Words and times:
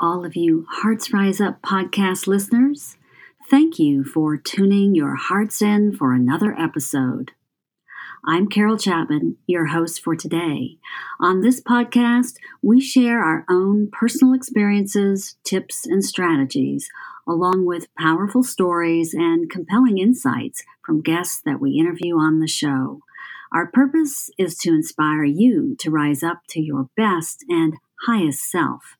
all 0.00 0.24
of 0.24 0.34
you 0.34 0.66
Hearts 0.70 1.12
Rise 1.12 1.42
Up 1.42 1.60
podcast 1.60 2.26
listeners. 2.26 2.96
Thank 3.50 3.78
you 3.78 4.02
for 4.02 4.38
tuning 4.38 4.94
your 4.94 5.14
hearts 5.14 5.60
in 5.60 5.94
for 5.94 6.14
another 6.14 6.54
episode. 6.58 7.32
I'm 8.24 8.48
Carol 8.48 8.78
Chapman, 8.78 9.36
your 9.46 9.66
host 9.66 10.02
for 10.02 10.16
today. 10.16 10.78
On 11.20 11.42
this 11.42 11.60
podcast, 11.60 12.36
we 12.62 12.80
share 12.80 13.22
our 13.22 13.44
own 13.50 13.90
personal 13.92 14.32
experiences, 14.32 15.36
tips, 15.44 15.84
and 15.84 16.02
strategies, 16.02 16.88
along 17.28 17.66
with 17.66 17.94
powerful 17.98 18.42
stories 18.42 19.12
and 19.12 19.50
compelling 19.50 19.98
insights 19.98 20.62
from 20.82 21.02
guests 21.02 21.42
that 21.44 21.60
we 21.60 21.72
interview 21.72 22.16
on 22.16 22.40
the 22.40 22.48
show. 22.48 23.00
Our 23.52 23.66
purpose 23.66 24.30
is 24.38 24.56
to 24.58 24.70
inspire 24.70 25.24
you 25.24 25.76
to 25.80 25.90
rise 25.90 26.22
up 26.22 26.42
to 26.50 26.60
your 26.60 26.88
best 26.96 27.44
and 27.50 27.74
highest 28.06 28.50
self. 28.50 28.96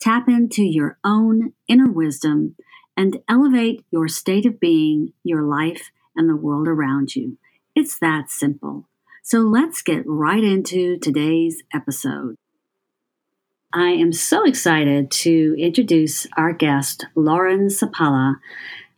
Tap 0.00 0.30
into 0.30 0.62
your 0.62 0.96
own 1.04 1.52
inner 1.68 1.90
wisdom 1.90 2.56
and 2.96 3.18
elevate 3.28 3.84
your 3.90 4.08
state 4.08 4.46
of 4.46 4.58
being, 4.58 5.12
your 5.22 5.42
life, 5.42 5.90
and 6.16 6.26
the 6.26 6.36
world 6.36 6.68
around 6.68 7.14
you. 7.14 7.36
It's 7.74 7.98
that 7.98 8.30
simple. 8.30 8.88
So 9.22 9.40
let's 9.40 9.82
get 9.82 10.02
right 10.06 10.42
into 10.42 10.96
today's 10.96 11.62
episode. 11.74 12.36
I 13.74 13.90
am 13.90 14.12
so 14.12 14.44
excited 14.44 15.10
to 15.10 15.54
introduce 15.58 16.26
our 16.34 16.54
guest, 16.54 17.04
Lauren 17.14 17.66
Sapala. 17.66 18.36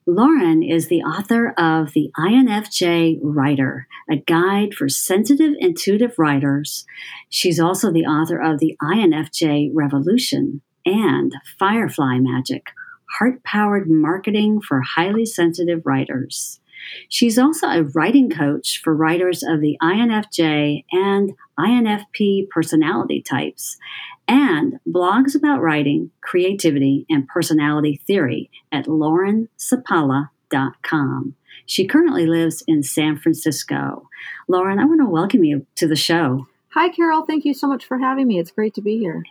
Lauren 0.07 0.63
is 0.63 0.87
the 0.87 1.03
author 1.03 1.51
of 1.59 1.95
The 1.95 2.13
INFJ 2.17 3.19
Writer, 3.23 3.89
a 4.09 4.17
guide 4.17 4.75
for 4.75 4.89
sensitive, 4.89 5.55
intuitive 5.59 6.17
writers. 6.17 6.87
She's 7.29 7.59
also 7.59 7.93
the 7.93 8.05
author 8.05 8.41
of 8.41 8.61
The 8.61 8.77
INFJ 8.81 9.71
Revolution 9.75 10.63
and 10.85 11.33
Firefly 11.59 12.19
Magic, 12.19 12.71
heart 13.19 13.43
powered 13.45 13.91
marketing 13.91 14.61
for 14.61 14.81
highly 14.81 15.27
sensitive 15.27 15.83
writers. 15.85 16.61
She's 17.09 17.39
also 17.39 17.69
a 17.69 17.83
writing 17.83 18.31
coach 18.31 18.81
for 18.83 18.95
writers 18.95 19.43
of 19.43 19.61
the 19.61 19.77
INFJ 19.83 20.85
and 20.91 21.33
INFP 21.59 22.49
personality 22.49 23.23
types 23.23 23.77
and 24.29 24.79
blogs 24.89 25.35
about 25.35 25.61
writing, 25.61 26.11
creativity, 26.21 27.07
and 27.09 27.27
personality 27.29 28.01
theory 28.07 28.51
at 28.71 28.87
laurensapala.com. 28.87 31.35
She 31.67 31.87
currently 31.87 32.27
lives 32.27 32.63
in 32.67 32.83
San 32.83 33.17
Francisco. 33.17 34.09
Lauren, 34.49 34.79
I 34.79 34.85
want 34.85 35.01
to 35.01 35.07
welcome 35.07 35.45
you 35.45 35.67
to 35.77 35.87
the 35.87 35.97
show. 35.97 36.47
Hi, 36.71 36.89
Carol. 36.89 37.27
Thank 37.27 37.45
you 37.45 37.55
so 37.55 37.67
much 37.67 37.85
for 37.85 37.99
having 37.99 38.27
me. 38.27 38.39
It's 38.39 38.51
great 38.51 38.75
to 38.75 38.81
be 38.81 38.99
here. 38.99 39.25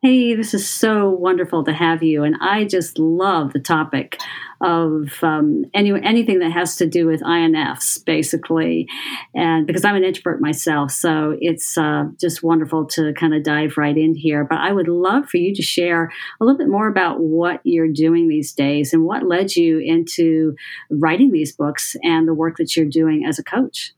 Hey, 0.00 0.36
this 0.36 0.54
is 0.54 0.70
so 0.70 1.10
wonderful 1.10 1.64
to 1.64 1.72
have 1.72 2.04
you. 2.04 2.22
And 2.22 2.36
I 2.40 2.62
just 2.62 3.00
love 3.00 3.52
the 3.52 3.58
topic 3.58 4.20
of 4.60 5.12
um, 5.22 5.64
any, 5.74 5.90
anything 5.90 6.38
that 6.38 6.52
has 6.52 6.76
to 6.76 6.86
do 6.86 7.08
with 7.08 7.20
INFs, 7.20 8.04
basically. 8.04 8.86
And 9.34 9.66
because 9.66 9.84
I'm 9.84 9.96
an 9.96 10.04
introvert 10.04 10.40
myself, 10.40 10.92
so 10.92 11.36
it's 11.40 11.76
uh, 11.76 12.04
just 12.20 12.44
wonderful 12.44 12.86
to 12.90 13.12
kind 13.14 13.34
of 13.34 13.42
dive 13.42 13.76
right 13.76 13.96
in 13.98 14.14
here. 14.14 14.44
But 14.44 14.58
I 14.58 14.70
would 14.70 14.86
love 14.86 15.28
for 15.28 15.38
you 15.38 15.52
to 15.52 15.62
share 15.62 16.12
a 16.40 16.44
little 16.44 16.58
bit 16.58 16.68
more 16.68 16.86
about 16.86 17.18
what 17.18 17.60
you're 17.64 17.92
doing 17.92 18.28
these 18.28 18.52
days 18.52 18.92
and 18.92 19.02
what 19.02 19.26
led 19.26 19.56
you 19.56 19.80
into 19.80 20.54
writing 20.92 21.32
these 21.32 21.50
books 21.50 21.96
and 22.04 22.28
the 22.28 22.34
work 22.34 22.58
that 22.58 22.76
you're 22.76 22.86
doing 22.86 23.24
as 23.26 23.40
a 23.40 23.44
coach. 23.44 23.94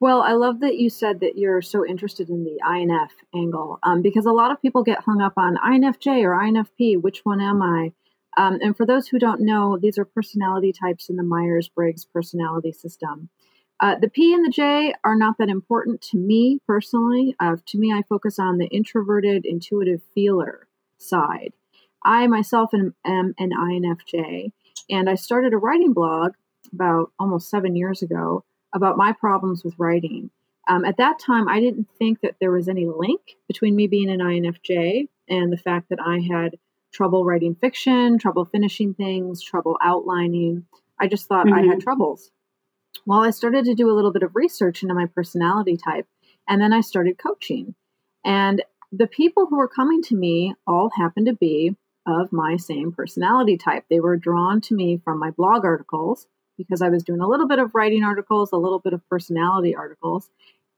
Well, 0.00 0.22
I 0.22 0.32
love 0.32 0.60
that 0.60 0.76
you 0.76 0.90
said 0.90 1.20
that 1.20 1.38
you're 1.38 1.62
so 1.62 1.86
interested 1.86 2.28
in 2.28 2.44
the 2.44 2.58
INF 2.68 3.12
angle 3.34 3.78
um, 3.82 4.02
because 4.02 4.26
a 4.26 4.32
lot 4.32 4.50
of 4.50 4.60
people 4.60 4.82
get 4.82 5.04
hung 5.04 5.22
up 5.22 5.34
on 5.36 5.56
INFJ 5.56 6.22
or 6.22 6.36
INFP. 6.36 7.00
Which 7.00 7.20
one 7.24 7.40
am 7.40 7.62
I? 7.62 7.92
Um, 8.36 8.58
and 8.60 8.76
for 8.76 8.84
those 8.84 9.06
who 9.06 9.18
don't 9.18 9.40
know, 9.40 9.78
these 9.80 9.96
are 9.96 10.04
personality 10.04 10.72
types 10.72 11.08
in 11.08 11.16
the 11.16 11.22
Myers 11.22 11.68
Briggs 11.68 12.04
personality 12.04 12.72
system. 12.72 13.28
Uh, 13.80 13.96
the 14.00 14.08
P 14.08 14.32
and 14.34 14.44
the 14.44 14.50
J 14.50 14.94
are 15.04 15.16
not 15.16 15.36
that 15.38 15.48
important 15.48 16.00
to 16.10 16.16
me 16.16 16.60
personally. 16.66 17.34
Uh, 17.40 17.56
to 17.66 17.78
me, 17.78 17.92
I 17.92 18.02
focus 18.08 18.38
on 18.38 18.58
the 18.58 18.66
introverted, 18.66 19.44
intuitive 19.44 20.00
feeler 20.14 20.68
side. 20.98 21.52
I 22.04 22.26
myself 22.26 22.70
am, 22.74 22.94
am 23.04 23.34
an 23.38 23.50
INFJ, 23.50 24.52
and 24.90 25.08
I 25.08 25.14
started 25.14 25.52
a 25.52 25.58
writing 25.58 25.92
blog 25.92 26.32
about 26.72 27.12
almost 27.18 27.48
seven 27.48 27.76
years 27.76 28.02
ago 28.02 28.44
about 28.74 28.96
my 28.96 29.12
problems 29.12 29.64
with 29.64 29.74
writing. 29.78 30.30
Um, 30.68 30.84
at 30.84 30.96
that 30.96 31.18
time, 31.18 31.48
I 31.48 31.60
didn't 31.60 31.88
think 31.98 32.20
that 32.20 32.36
there 32.40 32.50
was 32.50 32.68
any 32.68 32.86
link 32.86 33.20
between 33.48 33.76
me 33.76 33.86
being 33.86 34.10
an 34.10 34.20
INFJ 34.20 35.08
and 35.28 35.52
the 35.52 35.58
fact 35.58 35.90
that 35.90 36.00
I 36.00 36.20
had 36.20 36.56
trouble 36.92 37.24
writing 37.24 37.54
fiction, 37.54 38.18
trouble 38.18 38.44
finishing 38.44 38.94
things, 38.94 39.42
trouble 39.42 39.78
outlining. 39.82 40.64
I 40.98 41.06
just 41.06 41.26
thought 41.26 41.46
mm-hmm. 41.46 41.54
I 41.54 41.60
had 41.60 41.68
mm-hmm. 41.70 41.80
troubles. 41.80 42.30
Well, 43.06 43.22
I 43.22 43.30
started 43.30 43.64
to 43.66 43.74
do 43.74 43.90
a 43.90 43.92
little 43.94 44.12
bit 44.12 44.22
of 44.22 44.34
research 44.34 44.82
into 44.82 44.94
my 44.94 45.06
personality 45.06 45.76
type, 45.76 46.06
and 46.48 46.60
then 46.60 46.72
I 46.72 46.80
started 46.80 47.18
coaching. 47.18 47.74
And 48.24 48.62
the 48.92 49.06
people 49.06 49.46
who 49.46 49.56
were 49.56 49.68
coming 49.68 50.02
to 50.04 50.16
me 50.16 50.54
all 50.66 50.90
happened 50.96 51.26
to 51.26 51.34
be 51.34 51.76
of 52.06 52.32
my 52.32 52.56
same 52.56 52.92
personality 52.92 53.56
type. 53.56 53.84
They 53.88 54.00
were 54.00 54.16
drawn 54.16 54.60
to 54.62 54.74
me 54.74 55.00
from 55.04 55.18
my 55.18 55.30
blog 55.30 55.64
articles 55.64 56.26
because 56.56 56.82
I 56.82 56.88
was 56.88 57.02
doing 57.02 57.20
a 57.20 57.28
little 57.28 57.48
bit 57.48 57.58
of 57.58 57.74
writing 57.74 58.04
articles, 58.04 58.52
a 58.52 58.56
little 58.56 58.78
bit 58.78 58.92
of 58.92 59.06
personality 59.08 59.74
articles. 59.74 60.30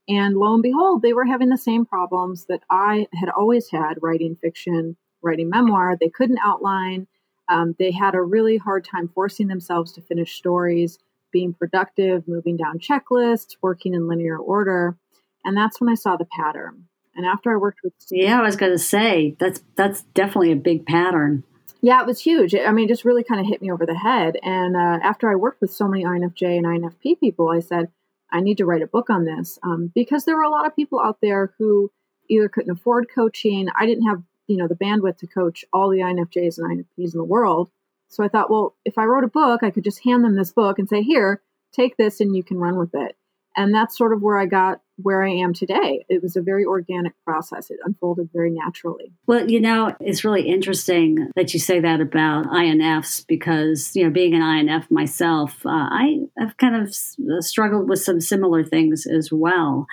And 0.09 0.35
lo 0.35 0.53
and 0.53 0.63
behold, 0.63 1.01
they 1.01 1.13
were 1.13 1.25
having 1.25 1.49
the 1.49 1.57
same 1.57 1.85
problems 1.85 2.45
that 2.45 2.61
I 2.69 3.07
had 3.13 3.29
always 3.29 3.69
had 3.69 4.01
writing 4.01 4.37
fiction, 4.41 4.95
writing 5.21 5.49
memoir. 5.49 5.97
They 5.99 6.09
couldn't 6.09 6.39
outline. 6.43 7.07
Um, 7.49 7.75
they 7.77 7.91
had 7.91 8.15
a 8.15 8.21
really 8.21 8.57
hard 8.57 8.85
time 8.85 9.09
forcing 9.13 9.47
themselves 9.47 9.91
to 9.93 10.01
finish 10.01 10.35
stories, 10.35 10.97
being 11.31 11.53
productive, 11.53 12.27
moving 12.27 12.57
down 12.57 12.79
checklists, 12.79 13.57
working 13.61 13.93
in 13.93 14.07
linear 14.07 14.37
order. 14.37 14.97
And 15.43 15.55
that's 15.55 15.79
when 15.79 15.89
I 15.89 15.95
saw 15.95 16.17
the 16.17 16.25
pattern. 16.25 16.85
And 17.15 17.25
after 17.25 17.51
I 17.51 17.57
worked 17.57 17.79
with 17.83 17.93
Yeah, 18.11 18.39
I 18.39 18.43
was 18.43 18.55
going 18.55 18.71
to 18.71 18.77
say 18.77 19.35
that's 19.39 19.61
that's 19.75 20.03
definitely 20.13 20.51
a 20.51 20.57
big 20.57 20.85
pattern. 20.85 21.43
Yeah, 21.81 22.01
it 22.01 22.07
was 22.07 22.19
huge. 22.19 22.55
I 22.55 22.71
mean, 22.71 22.85
it 22.85 22.89
just 22.89 23.05
really 23.05 23.23
kind 23.23 23.39
of 23.39 23.47
hit 23.47 23.61
me 23.61 23.71
over 23.71 23.85
the 23.85 23.97
head. 23.97 24.37
And 24.41 24.75
uh, 24.75 24.99
after 25.03 25.29
I 25.29 25.35
worked 25.35 25.61
with 25.61 25.71
so 25.71 25.87
many 25.87 26.03
INFJ 26.03 26.57
and 26.57 26.65
INFP 26.65 27.19
people, 27.19 27.49
I 27.49 27.59
said, 27.59 27.89
I 28.31 28.41
need 28.41 28.57
to 28.57 28.65
write 28.65 28.81
a 28.81 28.87
book 28.87 29.09
on 29.09 29.25
this 29.25 29.57
um, 29.63 29.91
because 29.93 30.25
there 30.25 30.35
were 30.35 30.43
a 30.43 30.49
lot 30.49 30.65
of 30.65 30.75
people 30.75 30.99
out 30.99 31.19
there 31.21 31.53
who 31.57 31.91
either 32.29 32.49
couldn't 32.49 32.71
afford 32.71 33.07
coaching. 33.13 33.67
I 33.77 33.85
didn't 33.85 34.07
have, 34.07 34.21
you 34.47 34.57
know, 34.57 34.67
the 34.67 34.75
bandwidth 34.75 35.17
to 35.19 35.27
coach 35.27 35.63
all 35.71 35.89
the 35.89 35.99
INFJs 35.99 36.57
and 36.57 36.85
INFPs 36.85 37.13
in 37.13 37.17
the 37.17 37.23
world. 37.23 37.69
So 38.09 38.23
I 38.23 38.27
thought, 38.27 38.49
well, 38.49 38.75
if 38.85 38.97
I 38.97 39.05
wrote 39.05 39.23
a 39.23 39.29
book, 39.29 39.63
I 39.63 39.71
could 39.71 39.83
just 39.83 40.03
hand 40.03 40.23
them 40.23 40.35
this 40.35 40.51
book 40.51 40.79
and 40.79 40.89
say, 40.89 41.03
here, 41.03 41.41
take 41.73 41.97
this 41.97 42.19
and 42.19 42.35
you 42.35 42.43
can 42.43 42.57
run 42.57 42.77
with 42.77 42.95
it. 42.95 43.15
And 43.55 43.73
that's 43.73 43.97
sort 43.97 44.13
of 44.13 44.21
where 44.21 44.37
I 44.37 44.45
got 44.45 44.81
where 44.97 45.23
I 45.23 45.29
am 45.29 45.53
today. 45.53 46.05
It 46.09 46.23
was 46.23 46.35
a 46.35 46.41
very 46.41 46.65
organic 46.65 47.13
process. 47.23 47.69
It 47.69 47.77
unfolded 47.85 48.29
very 48.33 48.49
naturally. 48.49 49.13
Well, 49.27 49.49
you 49.49 49.61
know, 49.61 49.95
it's 49.99 50.23
really 50.23 50.47
interesting 50.47 51.29
that 51.35 51.53
you 51.53 51.59
say 51.59 51.79
that 51.79 52.01
about 52.01 52.47
INFs 52.47 53.25
because, 53.27 53.95
you 53.95 54.03
know, 54.03 54.09
being 54.09 54.33
an 54.33 54.41
INF 54.41 54.89
myself, 54.89 55.65
uh, 55.65 55.69
I 55.69 56.21
have 56.39 56.57
kind 56.57 56.75
of 56.75 56.89
uh, 56.89 57.41
struggled 57.41 57.87
with 57.87 58.01
some 58.01 58.19
similar 58.19 58.63
things 58.63 59.05
as 59.05 59.29
well. 59.31 59.85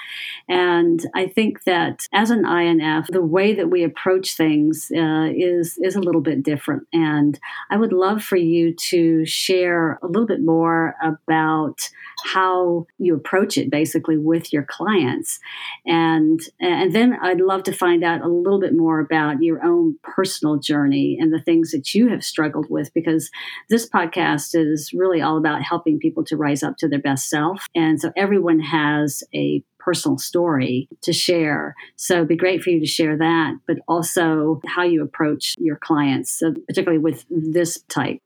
And 0.49 1.05
I 1.15 1.27
think 1.27 1.65
that 1.65 2.07
as 2.12 2.31
an 2.31 2.47
INF, 2.47 3.09
the 3.09 3.23
way 3.23 3.55
that 3.55 3.71
we 3.71 3.85
approach 3.85 4.37
things 4.37 4.91
uh, 4.97 5.29
is 5.35 5.79
is 5.83 5.97
a 5.97 6.00
little 6.00 6.23
bit 6.23 6.43
different. 6.43 6.87
And 6.93 7.39
I 7.71 7.77
would 7.77 7.93
love 7.93 8.23
for 8.23 8.37
you 8.37 8.75
to 8.91 9.27
share 9.27 9.99
a 10.03 10.07
little 10.07 10.27
bit 10.27 10.43
more 10.43 10.95
about 11.03 11.91
how 12.25 12.87
you 12.99 13.15
approach 13.15 13.59
it 13.59 13.71
basically 13.71 14.17
with 14.17 14.53
your 14.53 14.62
clients 14.62 14.94
clients. 14.94 15.41
And, 15.87 16.41
and 16.61 16.93
then 16.93 17.17
I'd 17.20 17.41
love 17.41 17.62
to 17.64 17.73
find 17.73 18.05
out 18.05 18.23
a 18.23 18.29
little 18.29 18.61
bit 18.61 18.75
more 18.75 19.00
about 19.00 19.43
your 19.43 19.64
own 19.64 19.96
personal 20.02 20.58
journey 20.58 21.19
and 21.20 21.32
the 21.32 21.41
things 21.41 21.70
that 21.73 21.94
you 21.94 22.08
have 22.08 22.25
struggled 22.25 22.67
with, 22.70 22.93
because 22.94 23.31
this 23.69 23.88
podcast 23.88 24.55
is 24.55 24.93
really 24.94 25.20
all 25.20 25.37
about 25.37 25.62
helping 25.62 25.99
people 25.99 26.25
to 26.25 26.37
rise 26.37 26.62
up 26.62 26.76
to 26.79 26.88
their 26.88 26.99
best 26.99 27.29
self. 27.29 27.67
And 27.75 28.00
so 28.00 28.12
everyone 28.17 28.61
has 28.61 29.23
a 29.35 29.62
personal 29.79 30.17
story 30.17 30.88
to 31.02 31.12
share. 31.12 31.75
So 31.97 32.14
it'd 32.14 32.29
be 32.29 32.37
great 32.37 32.62
for 32.62 32.70
you 32.70 32.81
to 32.81 32.87
share 32.87 33.19
that, 33.19 33.55
but 33.67 33.76
also 33.87 34.61
how 34.67 34.82
you 34.82 35.02
approach 35.02 35.55
your 35.58 35.76
clients, 35.76 36.38
so 36.38 36.55
particularly 36.67 36.99
with 36.99 37.26
this 37.29 37.82
type. 37.88 38.19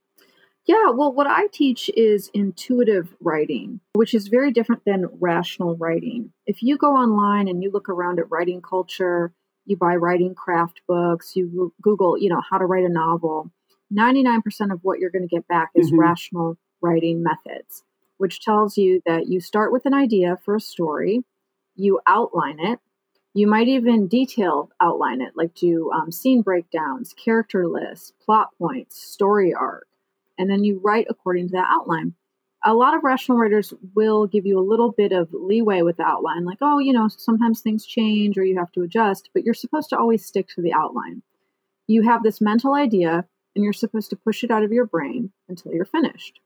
Yeah, 0.69 0.91
well, 0.91 1.11
what 1.11 1.25
I 1.25 1.47
teach 1.47 1.89
is 1.97 2.29
intuitive 2.31 3.15
writing, 3.19 3.79
which 3.93 4.13
is 4.13 4.27
very 4.27 4.51
different 4.51 4.85
than 4.85 5.09
rational 5.19 5.75
writing. 5.75 6.31
If 6.45 6.61
you 6.61 6.77
go 6.77 6.95
online 6.95 7.47
and 7.47 7.63
you 7.63 7.71
look 7.71 7.89
around 7.89 8.19
at 8.19 8.29
writing 8.29 8.61
culture, 8.61 9.33
you 9.65 9.77
buy 9.77 9.95
writing 9.95 10.35
craft 10.35 10.81
books, 10.87 11.35
you 11.35 11.73
Google, 11.81 12.19
you 12.19 12.29
know, 12.29 12.39
how 12.47 12.59
to 12.59 12.67
write 12.67 12.85
a 12.85 12.89
novel, 12.89 13.49
99% 13.91 14.71
of 14.71 14.81
what 14.83 14.99
you're 14.99 15.09
going 15.09 15.27
to 15.27 15.35
get 15.35 15.47
back 15.47 15.71
is 15.73 15.87
mm-hmm. 15.87 16.01
rational 16.01 16.55
writing 16.81 17.23
methods, 17.23 17.81
which 18.19 18.39
tells 18.39 18.77
you 18.77 19.01
that 19.07 19.25
you 19.25 19.39
start 19.39 19.71
with 19.71 19.87
an 19.87 19.95
idea 19.95 20.37
for 20.45 20.55
a 20.55 20.61
story, 20.61 21.23
you 21.75 21.99
outline 22.05 22.59
it, 22.59 22.79
You 23.33 23.47
might 23.47 23.67
even 23.67 24.07
detail 24.07 24.69
outline 24.79 25.21
it, 25.21 25.33
like 25.35 25.55
do 25.55 25.91
um, 25.91 26.11
scene 26.11 26.43
breakdowns, 26.43 27.11
character 27.13 27.67
lists, 27.67 28.13
plot 28.23 28.49
points, 28.59 29.01
story 29.01 29.51
arc, 29.51 29.88
and 30.39 30.49
then 30.49 30.63
you 30.63 30.79
write 30.83 31.05
according 31.09 31.49
to 31.49 31.51
that 31.51 31.67
outline. 31.69 32.15
A 32.65 32.73
lot 32.73 32.95
of 32.95 33.03
rational 33.03 33.37
writers 33.37 33.73
will 33.95 34.25
give 34.25 34.45
you 34.45 34.57
a 34.57 34.61
little 34.67 34.91
bit 34.91 35.11
of 35.11 35.29
leeway 35.31 35.81
with 35.81 35.97
the 35.97 36.03
outline, 36.03 36.45
like, 36.45 36.57
oh, 36.61 36.79
you 36.79 36.91
know, 36.91 37.07
sometimes 37.07 37.61
things 37.61 37.85
change 37.85 38.37
or 38.37 38.43
you 38.43 38.57
have 38.57 38.71
to 38.71 38.81
adjust, 38.81 39.29
but 39.33 39.43
you're 39.43 39.53
supposed 39.53 39.89
to 39.89 39.97
always 39.97 40.25
stick 40.25 40.47
to 40.55 40.61
the 40.61 40.73
outline. 40.73 41.21
You 41.87 42.01
have 42.03 42.23
this 42.23 42.41
mental 42.41 42.73
idea 42.73 43.25
and 43.55 43.63
you're 43.63 43.73
supposed 43.73 44.09
to 44.09 44.15
push 44.15 44.43
it 44.43 44.51
out 44.51 44.63
of 44.63 44.71
your 44.71 44.85
brain 44.85 45.31
until 45.47 45.73
you're 45.73 45.85
finished. 45.85 46.39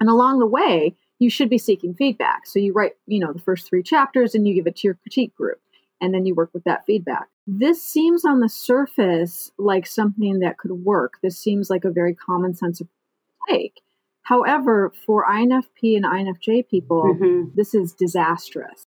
And 0.00 0.08
along 0.08 0.38
the 0.38 0.46
way, 0.46 0.94
you 1.18 1.30
should 1.30 1.48
be 1.48 1.58
seeking 1.58 1.94
feedback. 1.94 2.46
So 2.46 2.58
you 2.58 2.72
write, 2.72 2.92
you 3.06 3.20
know, 3.20 3.32
the 3.32 3.38
first 3.38 3.68
three 3.68 3.82
chapters 3.82 4.34
and 4.34 4.46
you 4.46 4.54
give 4.54 4.66
it 4.66 4.76
to 4.76 4.88
your 4.88 4.94
critique 4.94 5.34
group 5.34 5.60
and 6.00 6.12
then 6.12 6.26
you 6.26 6.34
work 6.34 6.50
with 6.52 6.64
that 6.64 6.84
feedback. 6.84 7.28
This 7.46 7.82
seems 7.82 8.24
on 8.24 8.40
the 8.40 8.48
surface 8.48 9.50
like 9.58 9.86
something 9.86 10.40
that 10.40 10.58
could 10.58 10.72
work. 10.72 11.14
This 11.22 11.38
seems 11.38 11.70
like 11.70 11.84
a 11.84 11.90
very 11.90 12.14
common 12.14 12.54
sense 12.54 12.80
take. 13.48 13.80
However, 14.22 14.92
for 15.04 15.26
INFP 15.26 15.96
and 15.96 16.04
INFJ 16.04 16.68
people, 16.68 17.14
mm-hmm. 17.14 17.48
this 17.54 17.74
is 17.74 17.92
disastrous. 17.92 18.86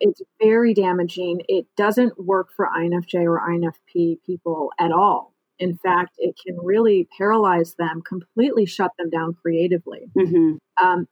It's 0.00 0.20
very 0.42 0.74
damaging. 0.74 1.42
It 1.48 1.66
doesn't 1.76 2.22
work 2.22 2.48
for 2.54 2.68
INFJ 2.76 3.24
or 3.24 3.40
INFP 3.40 4.18
people 4.26 4.70
at 4.78 4.92
all. 4.92 5.32
In 5.58 5.76
fact, 5.78 6.16
it 6.18 6.36
can 6.44 6.58
really 6.60 7.08
paralyze 7.16 7.76
them, 7.78 8.02
completely 8.02 8.66
shut 8.66 8.90
them 8.98 9.08
down 9.08 9.34
creatively. 9.34 10.10
Mm-hmm. 10.18 10.84
Um, 10.84 11.06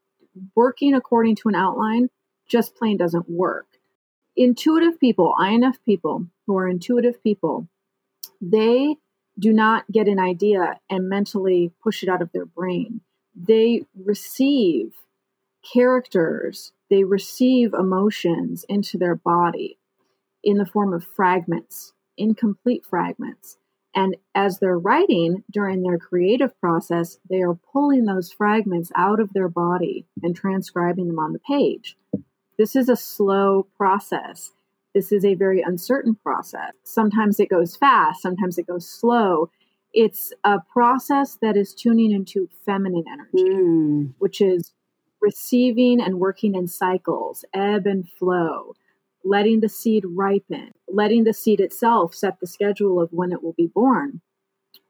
working 0.57 0.95
according 0.95 1.37
to 1.37 1.49
an 1.49 1.55
outline 1.55 2.09
just 2.53 2.77
plain 2.77 2.99
doesn't 2.99 3.31
work. 3.31 3.67
Intuitive 4.37 5.01
people, 5.01 5.35
INF 5.43 5.83
people 5.85 6.27
who 6.47 6.57
are 6.59 6.69
intuitive 6.69 7.23
people, 7.23 7.69
they 8.41 8.97
do 9.39 9.53
not 9.53 9.91
get 9.91 10.09
an 10.09 10.19
idea 10.19 10.79
and 10.91 11.09
mentally 11.09 11.73
push 11.83 12.03
it 12.03 12.09
out 12.09 12.23
of 12.23 12.31
their 12.33 12.47
brain. 12.47 13.01
They 13.35 13.87
receive 13.95 14.93
characters, 15.73 16.73
they 16.91 17.05
receive 17.05 17.73
emotions 17.73 18.65
into 18.69 18.99
their 18.99 19.15
body 19.15 19.79
in 20.43 20.59
the 20.59 20.67
form 20.67 20.93
of 20.93 21.07
fragments, 21.17 21.93
incomplete 22.17 22.85
fragments. 22.85 23.57
And 23.95 24.17
as 24.35 24.59
they're 24.59 24.79
writing 24.79 25.45
during 25.51 25.83
their 25.83 25.99
creative 25.99 26.59
process, 26.61 27.19
they 27.29 27.43
are 27.43 27.59
pulling 27.73 28.05
those 28.07 28.33
fragments 28.33 28.91
out 28.97 29.21
of 29.21 29.33
their 29.33 29.49
body 29.49 30.07
and 30.23 30.35
transcribing 30.35 31.09
them 31.09 31.19
on 31.19 31.33
the 31.33 31.39
page. 31.39 31.97
This 32.59 32.75
is 32.75 32.89
a 32.89 32.97
slow 32.97 33.67
process. 33.77 34.53
This 34.95 35.13
is 35.13 35.25
a 35.25 35.35
very 35.35 35.63
uncertain 35.63 36.15
process. 36.15 36.73
Sometimes 36.85 37.41
it 37.41 37.49
goes 37.49 37.77
fast, 37.77 38.23
sometimes 38.23 38.59
it 38.59 38.67
goes 38.67 38.89
slow. 38.89 39.51
It's 39.95 40.33
a 40.45 40.59
process 40.73 41.39
that 41.43 41.57
is 41.57 41.75
tuning 41.75 42.13
into 42.13 42.49
feminine 42.65 43.05
energy, 43.11 43.51
mm. 43.51 44.15
which 44.19 44.41
is 44.41 44.73
receiving 45.21 46.01
and 46.01 46.19
working 46.19 46.55
in 46.55 46.67
cycles, 46.67 47.45
ebb 47.55 47.87
and 47.87 48.09
flow 48.19 48.75
letting 49.25 49.61
the 49.61 49.69
seed 49.69 50.05
ripen, 50.07 50.73
letting 50.89 51.25
the 51.25 51.33
seed 51.33 51.61
itself 51.61 52.15
set 52.15 52.41
the 52.41 52.47
schedule 52.47 53.01
of 53.01 53.13
when 53.13 53.33
it 53.33 53.43
will 53.43 53.53
be 53.53 53.67
born. 53.67 54.21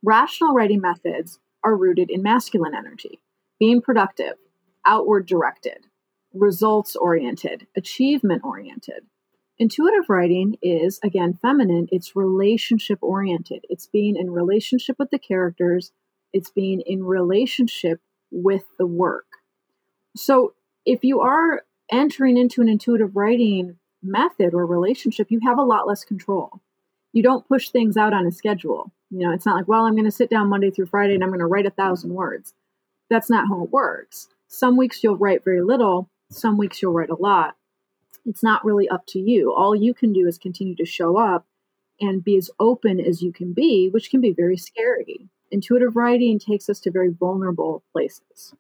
Rational 0.03 0.55
writing 0.55 0.81
methods 0.81 1.39
are 1.65 1.77
rooted 1.77 2.11
in 2.11 2.23
masculine 2.23 2.75
energy, 2.75 3.21
being 3.59 3.81
productive, 3.81 4.35
outward 4.87 5.27
directed, 5.27 5.87
results 6.35 6.97
oriented, 6.97 7.67
achievement 7.77 8.43
oriented. 8.45 9.05
Intuitive 9.63 10.09
writing 10.09 10.57
is, 10.61 10.99
again, 11.05 11.39
feminine. 11.41 11.87
It's 11.93 12.17
relationship 12.17 12.99
oriented. 13.01 13.65
It's 13.71 13.87
being 13.87 14.17
in 14.17 14.33
relationship 14.33 14.97
with 14.99 15.11
the 15.13 15.21
characters, 15.21 15.93
it's 16.33 16.51
being 16.51 16.81
in 16.85 17.05
relationship 17.05 18.01
with 18.33 18.65
the 18.77 18.89
work. 18.89 19.27
So 20.17 20.55
if 20.85 21.05
you 21.05 21.21
are 21.21 21.63
entering 21.93 22.39
into 22.39 22.61
an 22.61 22.69
intuitive 22.69 23.15
writing 23.15 23.77
method 24.03 24.53
or 24.53 24.67
relationship, 24.67 25.31
you 25.31 25.39
have 25.45 25.59
a 25.59 25.63
lot 25.63 25.87
less 25.87 26.03
control. 26.05 26.61
You 27.13 27.23
don't 27.23 27.47
push 27.47 27.69
things 27.69 27.97
out 27.97 28.13
on 28.13 28.27
a 28.27 28.33
schedule. 28.33 28.93
You 29.11 29.21
know, 29.21 29.33
it's 29.33 29.47
not 29.47 29.55
like, 29.55 29.69
well, 29.69 29.85
I'm 29.85 29.95
going 29.95 30.07
to 30.07 30.11
sit 30.11 30.29
down 30.29 30.49
Monday 30.49 30.73
through 30.73 30.87
Friday 30.87 31.15
and 31.15 31.23
I'm 31.23 31.31
going 31.31 31.39
to 31.39 31.47
write 31.47 31.67
a 31.67 31.71
thousand 31.71 32.13
words. 32.13 32.53
That's 33.11 33.31
not 33.31 33.47
how 33.47 33.63
it 33.63 33.71
works. 33.71 34.27
Some 34.49 34.77
weeks 34.77 35.05
you'll 35.05 35.19
write 35.19 35.45
very 35.45 35.63
little, 35.63 36.11
some 36.33 36.59
weeks 36.59 36.83
you'll 36.83 36.95
write 36.95 37.11
a 37.11 37.15
lot. 37.15 37.55
It's 38.25 38.43
not 38.43 38.65
really 38.65 38.89
up 38.89 39.07
to 39.09 39.19
you. 39.19 39.53
All 39.53 39.75
you 39.75 39.95
can 39.95 40.13
do 40.13 40.27
is 40.27 40.39
continue 40.39 40.77
to 40.77 40.87
show 40.87 41.19
up 41.19 41.47
and 42.01 42.25
be 42.25 42.37
as 42.37 42.51
open 42.59 43.01
as 43.01 43.23
you 43.23 43.33
can 43.33 43.53
be, 43.53 43.89
which 43.91 44.11
can 44.11 44.21
be 44.21 44.33
very 44.33 44.57
scary. 44.57 45.29
Intuitive 45.51 45.97
writing 45.97 46.39
takes 46.39 46.69
us 46.69 46.81
to 46.81 46.91
very 46.91 47.11
vulnerable 47.11 47.85
places. 47.93 48.55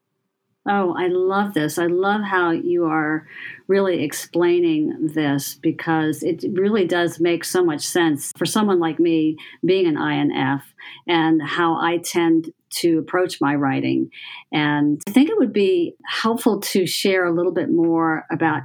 Oh, 0.68 0.94
I 0.96 1.08
love 1.08 1.54
this. 1.54 1.76
I 1.76 1.86
love 1.86 2.20
how 2.22 2.52
you 2.52 2.84
are 2.84 3.26
really 3.66 4.04
explaining 4.04 5.08
this 5.12 5.56
because 5.56 6.22
it 6.22 6.44
really 6.52 6.86
does 6.86 7.18
make 7.18 7.42
so 7.42 7.64
much 7.64 7.80
sense 7.80 8.30
for 8.36 8.46
someone 8.46 8.78
like 8.78 9.00
me 9.00 9.36
being 9.64 9.86
an 9.86 9.96
INF 10.00 10.62
and 11.08 11.42
how 11.42 11.80
I 11.80 11.98
tend 11.98 12.52
to 12.74 12.98
approach 12.98 13.40
my 13.40 13.56
writing. 13.56 14.10
And 14.52 15.02
I 15.08 15.10
think 15.10 15.30
it 15.30 15.36
would 15.36 15.52
be 15.52 15.96
helpful 16.06 16.60
to 16.60 16.86
share 16.86 17.24
a 17.24 17.32
little 17.32 17.52
bit 17.52 17.68
more 17.68 18.24
about 18.30 18.62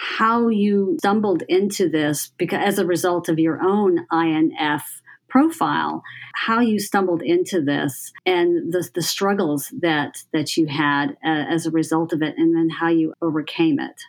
how 0.00 0.48
you 0.48 0.96
stumbled 0.98 1.42
into 1.46 1.88
this 1.88 2.32
because 2.38 2.60
as 2.64 2.78
a 2.78 2.86
result 2.86 3.28
of 3.28 3.38
your 3.38 3.60
own 3.62 4.06
INF 4.10 5.02
profile, 5.28 6.02
how 6.34 6.60
you 6.60 6.78
stumbled 6.78 7.22
into 7.22 7.60
this 7.60 8.10
and 8.24 8.72
the, 8.72 8.88
the 8.94 9.02
struggles 9.02 9.72
that, 9.80 10.24
that 10.32 10.56
you 10.56 10.66
had 10.66 11.10
uh, 11.24 11.44
as 11.48 11.66
a 11.66 11.70
result 11.70 12.14
of 12.14 12.22
it, 12.22 12.34
and 12.38 12.56
then 12.56 12.70
how 12.70 12.88
you 12.88 13.12
overcame 13.20 13.78
it. 13.78 14.02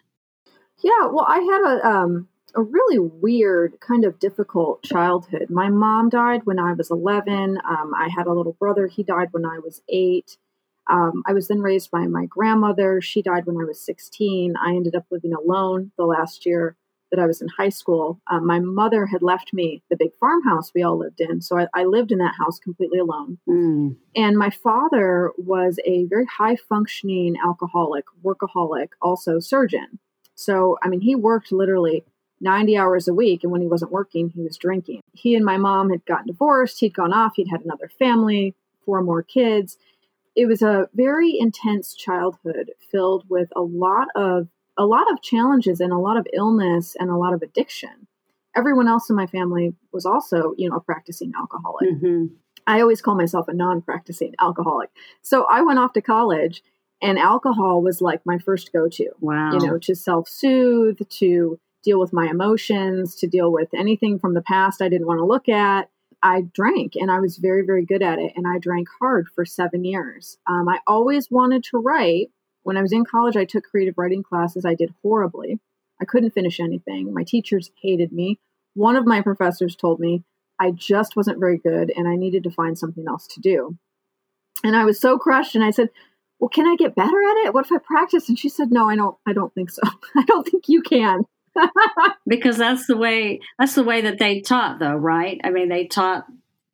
Yeah, 0.81 1.07
well, 1.11 1.25
I 1.27 1.39
had 1.39 1.61
a, 1.61 1.87
um, 1.87 2.27
a 2.55 2.61
really 2.61 2.97
weird, 2.97 3.79
kind 3.81 4.05
of 4.05 4.17
difficult 4.17 4.83
childhood. 4.83 5.49
My 5.49 5.69
mom 5.69 6.09
died 6.09 6.41
when 6.45 6.57
I 6.57 6.73
was 6.73 6.89
11. 6.89 7.59
Um, 7.69 7.91
I 7.95 8.09
had 8.15 8.27
a 8.27 8.33
little 8.33 8.53
brother. 8.53 8.87
He 8.87 9.03
died 9.03 9.27
when 9.31 9.45
I 9.45 9.59
was 9.59 9.81
eight. 9.89 10.37
Um, 10.91 11.23
I 11.25 11.33
was 11.33 11.47
then 11.47 11.61
raised 11.61 11.89
by 11.89 12.05
my 12.05 12.25
grandmother. 12.25 13.01
She 13.01 13.21
died 13.21 13.45
when 13.45 13.57
I 13.57 13.65
was 13.65 13.81
16. 13.81 14.55
I 14.61 14.75
ended 14.75 14.95
up 14.95 15.05
living 15.09 15.33
alone 15.33 15.91
the 15.97 16.05
last 16.05 16.45
year 16.45 16.75
that 17.11 17.19
I 17.19 17.25
was 17.25 17.41
in 17.41 17.49
high 17.49 17.69
school, 17.69 18.19
um, 18.27 18.47
my 18.47 18.59
mother 18.59 19.05
had 19.05 19.21
left 19.21 19.53
me 19.53 19.83
the 19.89 19.97
big 19.97 20.11
farmhouse 20.19 20.71
we 20.73 20.81
all 20.81 20.97
lived 20.97 21.19
in. 21.19 21.41
So 21.41 21.59
I, 21.59 21.67
I 21.73 21.83
lived 21.83 22.11
in 22.11 22.19
that 22.19 22.35
house 22.39 22.57
completely 22.57 22.99
alone. 22.99 23.37
Mm. 23.47 23.97
And 24.15 24.37
my 24.37 24.49
father 24.49 25.31
was 25.37 25.77
a 25.85 26.05
very 26.05 26.25
high 26.25 26.55
functioning 26.55 27.35
alcoholic, 27.45 28.05
workaholic, 28.23 28.89
also 29.01 29.39
surgeon. 29.39 29.99
So, 30.35 30.77
I 30.81 30.87
mean, 30.87 31.01
he 31.01 31.13
worked 31.13 31.51
literally 31.51 32.05
90 32.39 32.77
hours 32.77 33.07
a 33.07 33.13
week. 33.13 33.43
And 33.43 33.51
when 33.51 33.61
he 33.61 33.67
wasn't 33.67 33.91
working, 33.91 34.29
he 34.29 34.41
was 34.41 34.57
drinking. 34.57 35.01
He 35.11 35.35
and 35.35 35.45
my 35.45 35.57
mom 35.57 35.89
had 35.89 36.05
gotten 36.05 36.27
divorced. 36.27 36.79
He'd 36.79 36.95
gone 36.95 37.13
off, 37.13 37.33
he'd 37.35 37.49
had 37.49 37.61
another 37.61 37.91
family, 37.99 38.55
four 38.85 39.01
more 39.01 39.21
kids. 39.21 39.77
It 40.35 40.47
was 40.47 40.61
a 40.61 40.87
very 40.93 41.37
intense 41.37 41.93
childhood 41.93 42.71
filled 42.91 43.25
with 43.29 43.49
a 43.55 43.61
lot 43.61 44.07
of 44.15 44.47
a 44.77 44.85
lot 44.85 45.11
of 45.11 45.21
challenges 45.21 45.79
and 45.79 45.91
a 45.91 45.97
lot 45.97 46.17
of 46.17 46.25
illness 46.33 46.95
and 46.99 47.09
a 47.09 47.17
lot 47.17 47.33
of 47.33 47.41
addiction. 47.41 48.07
Everyone 48.55 48.87
else 48.87 49.09
in 49.09 49.15
my 49.15 49.27
family 49.27 49.73
was 49.91 50.05
also, 50.05 50.53
you 50.57 50.69
know, 50.69 50.77
a 50.77 50.81
practicing 50.81 51.31
alcoholic. 51.37 51.89
Mm-hmm. 51.89 52.25
I 52.67 52.81
always 52.81 53.01
call 53.01 53.15
myself 53.15 53.47
a 53.47 53.53
non 53.53 53.81
practicing 53.81 54.33
alcoholic. 54.39 54.89
So 55.21 55.45
I 55.45 55.61
went 55.61 55.79
off 55.79 55.93
to 55.93 56.01
college 56.01 56.63
and 57.01 57.17
alcohol 57.17 57.81
was 57.81 58.01
like 58.01 58.21
my 58.25 58.37
first 58.37 58.71
go 58.71 58.87
to. 58.87 59.09
Wow. 59.19 59.53
You 59.53 59.67
know, 59.67 59.77
to 59.79 59.95
self 59.95 60.29
soothe, 60.29 60.99
to 61.09 61.59
deal 61.83 61.99
with 61.99 62.13
my 62.13 62.27
emotions, 62.27 63.15
to 63.15 63.27
deal 63.27 63.51
with 63.51 63.69
anything 63.73 64.19
from 64.19 64.33
the 64.33 64.41
past 64.41 64.81
I 64.81 64.89
didn't 64.89 65.07
want 65.07 65.19
to 65.19 65.25
look 65.25 65.49
at. 65.49 65.89
I 66.23 66.41
drank 66.53 66.93
and 66.95 67.09
I 67.09 67.19
was 67.19 67.37
very, 67.37 67.65
very 67.65 67.85
good 67.85 68.01
at 68.01 68.19
it. 68.19 68.33
And 68.35 68.45
I 68.47 68.59
drank 68.59 68.87
hard 68.99 69.27
for 69.33 69.45
seven 69.45 69.83
years. 69.83 70.37
Um, 70.47 70.67
I 70.69 70.79
always 70.87 71.29
wanted 71.31 71.63
to 71.65 71.77
write, 71.77 72.29
when 72.63 72.77
I 72.77 72.81
was 72.81 72.93
in 72.93 73.05
college, 73.05 73.35
I 73.35 73.45
took 73.45 73.63
creative 73.63 73.97
writing 73.97 74.23
classes. 74.23 74.65
I 74.65 74.75
did 74.75 74.93
horribly. 75.01 75.59
I 76.01 76.05
couldn't 76.05 76.31
finish 76.31 76.59
anything. 76.59 77.13
My 77.13 77.23
teachers 77.23 77.71
hated 77.81 78.11
me. 78.11 78.39
One 78.73 78.95
of 78.95 79.05
my 79.05 79.21
professors 79.21 79.75
told 79.75 79.99
me 79.99 80.23
I 80.59 80.71
just 80.71 81.15
wasn't 81.15 81.39
very 81.39 81.57
good 81.57 81.91
and 81.95 82.07
I 82.07 82.15
needed 82.15 82.43
to 82.43 82.51
find 82.51 82.77
something 82.77 83.05
else 83.07 83.27
to 83.27 83.41
do. 83.41 83.77
And 84.63 84.75
I 84.75 84.85
was 84.85 84.99
so 84.99 85.17
crushed 85.17 85.55
and 85.55 85.63
I 85.63 85.71
said, 85.71 85.89
"Well, 86.39 86.49
can 86.49 86.67
I 86.67 86.75
get 86.75 86.95
better 86.95 87.07
at 87.07 87.45
it? 87.45 87.53
What 87.53 87.65
if 87.65 87.71
I 87.71 87.79
practice?" 87.79 88.29
And 88.29 88.37
she 88.37 88.47
said, 88.47 88.71
"No, 88.71 88.87
I 88.87 88.95
don't 88.95 89.17
I 89.25 89.33
don't 89.33 89.53
think 89.53 89.71
so. 89.71 89.81
I 90.15 90.23
don't 90.23 90.47
think 90.47 90.65
you 90.67 90.81
can." 90.83 91.25
because 92.27 92.57
that's 92.57 92.87
the 92.87 92.97
way 92.97 93.39
that's 93.59 93.75
the 93.75 93.83
way 93.83 94.01
that 94.01 94.19
they 94.19 94.41
taught 94.41 94.79
though, 94.79 94.95
right? 94.95 95.39
I 95.43 95.49
mean, 95.49 95.69
they 95.69 95.85
taught 95.85 96.25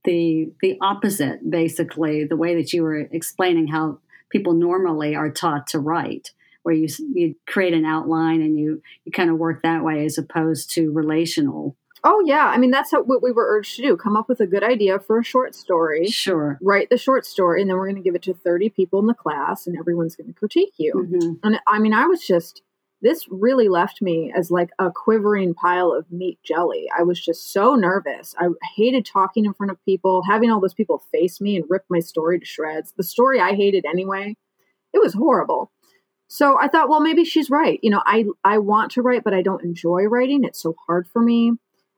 the 0.03 0.51
the 0.61 0.77
opposite 0.81 1.49
basically, 1.49 2.23
the 2.25 2.37
way 2.37 2.55
that 2.55 2.73
you 2.73 2.83
were 2.83 2.99
explaining 2.99 3.67
how 3.67 3.99
people 4.29 4.53
normally 4.53 5.15
are 5.15 5.31
taught 5.31 5.67
to 5.67 5.79
write 5.79 6.31
where 6.63 6.75
you 6.75 6.87
you 7.13 7.33
create 7.45 7.73
an 7.73 7.85
outline 7.85 8.41
and 8.41 8.59
you 8.59 8.81
you 9.05 9.11
kind 9.11 9.29
of 9.29 9.37
work 9.37 9.63
that 9.63 9.85
way 9.85 10.03
as 10.05 10.17
opposed 10.17 10.69
to 10.71 10.91
relational 10.91 11.77
Oh 12.03 12.21
yeah, 12.25 12.45
I 12.45 12.57
mean 12.57 12.71
that's 12.71 12.91
how, 12.91 13.01
what 13.01 13.23
we 13.23 13.31
were 13.31 13.47
urged 13.47 13.75
to 13.77 13.81
do: 13.81 13.97
come 13.97 14.15
up 14.15 14.29
with 14.29 14.39
a 14.39 14.45
good 14.47 14.63
idea 14.63 14.99
for 14.99 15.17
a 15.19 15.23
short 15.23 15.55
story, 15.55 16.05
Sure. 16.07 16.59
write 16.61 16.89
the 16.89 16.97
short 16.97 17.25
story, 17.25 17.59
and 17.61 17.69
then 17.69 17.75
we're 17.77 17.85
going 17.87 17.95
to 17.95 18.01
give 18.01 18.15
it 18.15 18.21
to 18.23 18.33
thirty 18.33 18.69
people 18.69 18.99
in 18.99 19.07
the 19.07 19.13
class, 19.13 19.65
and 19.65 19.77
everyone's 19.77 20.15
going 20.15 20.27
to 20.27 20.33
critique 20.33 20.73
you. 20.77 20.93
Mhm. 20.93 21.39
And 21.43 21.59
I 21.65 21.79
mean, 21.79 21.93
I 21.93 22.05
was 22.05 22.25
just 22.25 22.61
this 23.01 23.27
really 23.29 23.67
left 23.69 24.01
me 24.01 24.33
as 24.35 24.49
like 24.49 24.69
a 24.79 24.91
quivering 24.91 25.53
pile 25.53 25.91
of 25.91 26.11
meat 26.11 26.39
jelly. 26.43 26.87
I 26.97 27.03
was 27.03 27.23
just 27.23 27.53
so 27.53 27.75
nervous. 27.75 28.33
I 28.39 28.47
hated 28.75 29.05
talking 29.05 29.45
in 29.45 29.53
front 29.53 29.71
of 29.71 29.83
people, 29.85 30.23
having 30.27 30.49
all 30.49 30.59
those 30.59 30.73
people 30.73 31.03
face 31.11 31.39
me 31.39 31.55
and 31.55 31.65
rip 31.69 31.85
my 31.89 31.99
story 31.99 32.39
to 32.39 32.45
shreds. 32.45 32.93
The 32.97 33.03
story 33.03 33.39
I 33.39 33.53
hated 33.53 33.85
anyway. 33.85 34.35
It 34.93 34.99
was 34.99 35.13
horrible. 35.13 35.71
So 36.27 36.57
I 36.59 36.67
thought, 36.67 36.89
well, 36.89 36.99
maybe 36.99 37.23
she's 37.23 37.49
right. 37.49 37.79
You 37.83 37.91
know, 37.91 38.01
I 38.05 38.25
I 38.43 38.57
want 38.57 38.91
to 38.93 39.01
write, 39.01 39.23
but 39.23 39.33
I 39.33 39.41
don't 39.41 39.63
enjoy 39.63 40.05
writing. 40.05 40.43
It's 40.43 40.61
so 40.61 40.75
hard 40.87 41.07
for 41.07 41.21
me. 41.21 41.53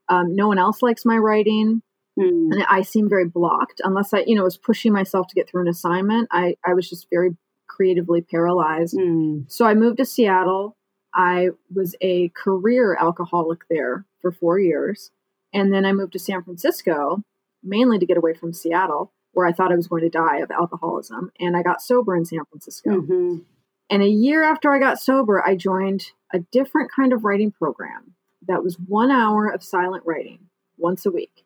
Um, 0.09 0.35
no 0.35 0.47
one 0.47 0.57
else 0.59 0.81
likes 0.81 1.05
my 1.05 1.17
writing 1.17 1.81
Mm. 2.19 2.51
and 2.51 2.65
I 2.69 2.81
seem 2.81 3.07
very 3.07 3.25
blocked 3.25 3.79
unless 3.83 4.13
I, 4.13 4.23
you 4.27 4.35
know, 4.35 4.43
was 4.43 4.57
pushing 4.57 4.91
myself 4.91 5.27
to 5.27 5.35
get 5.35 5.47
through 5.47 5.61
an 5.61 5.67
assignment. 5.69 6.27
I, 6.31 6.55
I 6.65 6.73
was 6.73 6.89
just 6.89 7.07
very 7.09 7.37
creatively 7.67 8.21
paralyzed. 8.21 8.97
Mm. 8.97 9.49
So 9.49 9.65
I 9.65 9.73
moved 9.73 9.97
to 9.97 10.05
Seattle. 10.05 10.75
I 11.13 11.49
was 11.73 11.95
a 12.01 12.29
career 12.29 12.95
alcoholic 12.95 13.67
there 13.69 14.05
for 14.21 14.31
four 14.31 14.59
years. 14.59 15.11
And 15.53 15.73
then 15.73 15.85
I 15.85 15.93
moved 15.93 16.13
to 16.13 16.19
San 16.19 16.43
Francisco, 16.43 17.23
mainly 17.63 17.97
to 17.99 18.05
get 18.05 18.17
away 18.17 18.33
from 18.33 18.53
Seattle, 18.53 19.11
where 19.33 19.47
I 19.47 19.51
thought 19.51 19.71
I 19.71 19.75
was 19.75 19.87
going 19.87 20.03
to 20.03 20.09
die 20.09 20.37
of 20.37 20.51
alcoholism. 20.51 21.31
And 21.39 21.57
I 21.57 21.63
got 21.63 21.81
sober 21.81 22.15
in 22.15 22.25
San 22.25 22.45
Francisco. 22.45 23.01
Mhm. 23.01 23.43
And 23.89 24.03
a 24.03 24.07
year 24.07 24.43
after 24.43 24.71
I 24.71 24.79
got 24.79 24.99
sober, 24.99 25.43
I 25.45 25.55
joined 25.55 26.11
a 26.31 26.39
different 26.39 26.91
kind 26.91 27.11
of 27.11 27.23
writing 27.23 27.51
program 27.51 28.13
that 28.47 28.63
was 28.63 28.77
one 28.79 29.09
hour 29.09 29.47
of 29.47 29.63
silent 29.63 30.03
writing 30.05 30.49
once 30.77 31.05
a 31.05 31.11
week. 31.11 31.43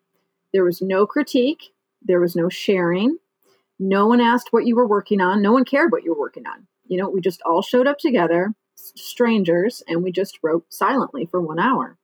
There 0.51 0.65
was 0.65 0.81
no 0.81 1.07
critique, 1.07 1.73
there 2.01 2.19
was 2.19 2.35
no 2.35 2.49
sharing. 2.49 3.17
No 3.79 4.07
one 4.07 4.21
asked 4.21 4.51
what 4.51 4.65
you 4.65 4.75
were 4.75 4.87
working 4.87 5.19
on, 5.19 5.41
no 5.41 5.51
one 5.51 5.65
cared 5.65 5.91
what 5.91 6.03
you 6.03 6.13
were 6.13 6.19
working 6.19 6.45
on. 6.45 6.67
You 6.85 6.97
know, 6.97 7.09
we 7.09 7.21
just 7.21 7.41
all 7.43 7.61
showed 7.61 7.87
up 7.87 7.97
together, 7.97 8.53
strangers, 8.75 9.83
and 9.87 10.03
we 10.03 10.11
just 10.11 10.39
wrote 10.41 10.65
silently 10.69 11.25
for 11.25 11.41
one 11.41 11.59
hour. 11.59 11.97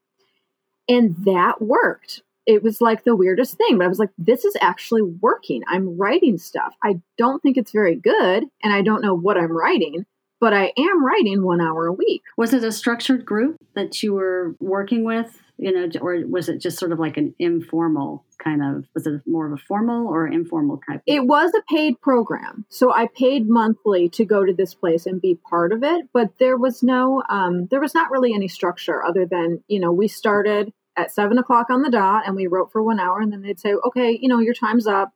And 0.87 1.15
that 1.25 1.61
worked. 1.61 2.21
It 2.45 2.63
was 2.63 2.81
like 2.81 3.03
the 3.03 3.15
weirdest 3.15 3.57
thing, 3.57 3.77
but 3.77 3.85
I 3.85 3.89
was 3.89 3.99
like, 3.99 4.09
this 4.17 4.43
is 4.43 4.55
actually 4.59 5.03
working. 5.03 5.61
I'm 5.67 5.97
writing 5.97 6.37
stuff. 6.37 6.73
I 6.83 6.99
don't 7.17 7.41
think 7.43 7.57
it's 7.57 7.71
very 7.71 7.95
good, 7.95 8.45
and 8.63 8.73
I 8.73 8.81
don't 8.81 9.03
know 9.03 9.13
what 9.13 9.37
I'm 9.37 9.55
writing, 9.55 10.05
but 10.39 10.53
I 10.53 10.73
am 10.77 11.05
writing 11.05 11.43
one 11.43 11.61
hour 11.61 11.85
a 11.85 11.93
week. 11.93 12.23
Was 12.37 12.53
it 12.53 12.63
a 12.63 12.71
structured 12.71 13.25
group 13.25 13.57
that 13.75 14.01
you 14.01 14.13
were 14.13 14.55
working 14.59 15.03
with? 15.03 15.39
You 15.61 15.73
know, 15.73 15.89
or 15.99 16.25
was 16.25 16.47
it 16.47 16.61
just 16.61 16.79
sort 16.79 16.93
of 16.93 16.99
like 16.99 17.17
an 17.17 17.35
informal 17.37 18.23
kind 18.41 18.63
of? 18.63 18.85
Was 18.95 19.05
it 19.05 19.21
more 19.27 19.45
of 19.45 19.51
a 19.51 19.57
formal 19.67 20.07
or 20.07 20.25
informal 20.25 20.79
type? 20.89 21.01
It 21.05 21.27
was 21.27 21.51
a 21.53 21.61
paid 21.69 21.99
program. 21.99 22.65
So 22.69 22.93
I 22.93 23.07
paid 23.13 23.49
monthly 23.49 24.07
to 24.09 24.23
go 24.23 24.45
to 24.45 24.53
this 24.53 24.73
place 24.73 25.05
and 25.05 25.21
be 25.21 25.35
part 25.49 25.73
of 25.73 25.83
it, 25.83 26.05
but 26.13 26.29
there 26.39 26.55
was 26.55 26.81
no, 26.81 27.23
um, 27.29 27.67
there 27.71 27.81
was 27.81 27.93
not 27.93 28.09
really 28.09 28.33
any 28.33 28.47
structure 28.47 29.03
other 29.03 29.25
than, 29.25 29.61
you 29.67 29.81
know, 29.81 29.91
we 29.91 30.07
started 30.07 30.71
at 30.95 31.11
seven 31.11 31.37
o'clock 31.37 31.69
on 31.69 31.81
the 31.81 31.89
dot 31.91 32.23
and 32.25 32.37
we 32.37 32.47
wrote 32.47 32.71
for 32.71 32.81
one 32.81 32.99
hour 32.99 33.19
and 33.19 33.33
then 33.33 33.41
they'd 33.41 33.59
say, 33.59 33.73
okay, 33.73 34.17
you 34.21 34.29
know, 34.29 34.39
your 34.39 34.53
time's 34.53 34.87
up. 34.87 35.11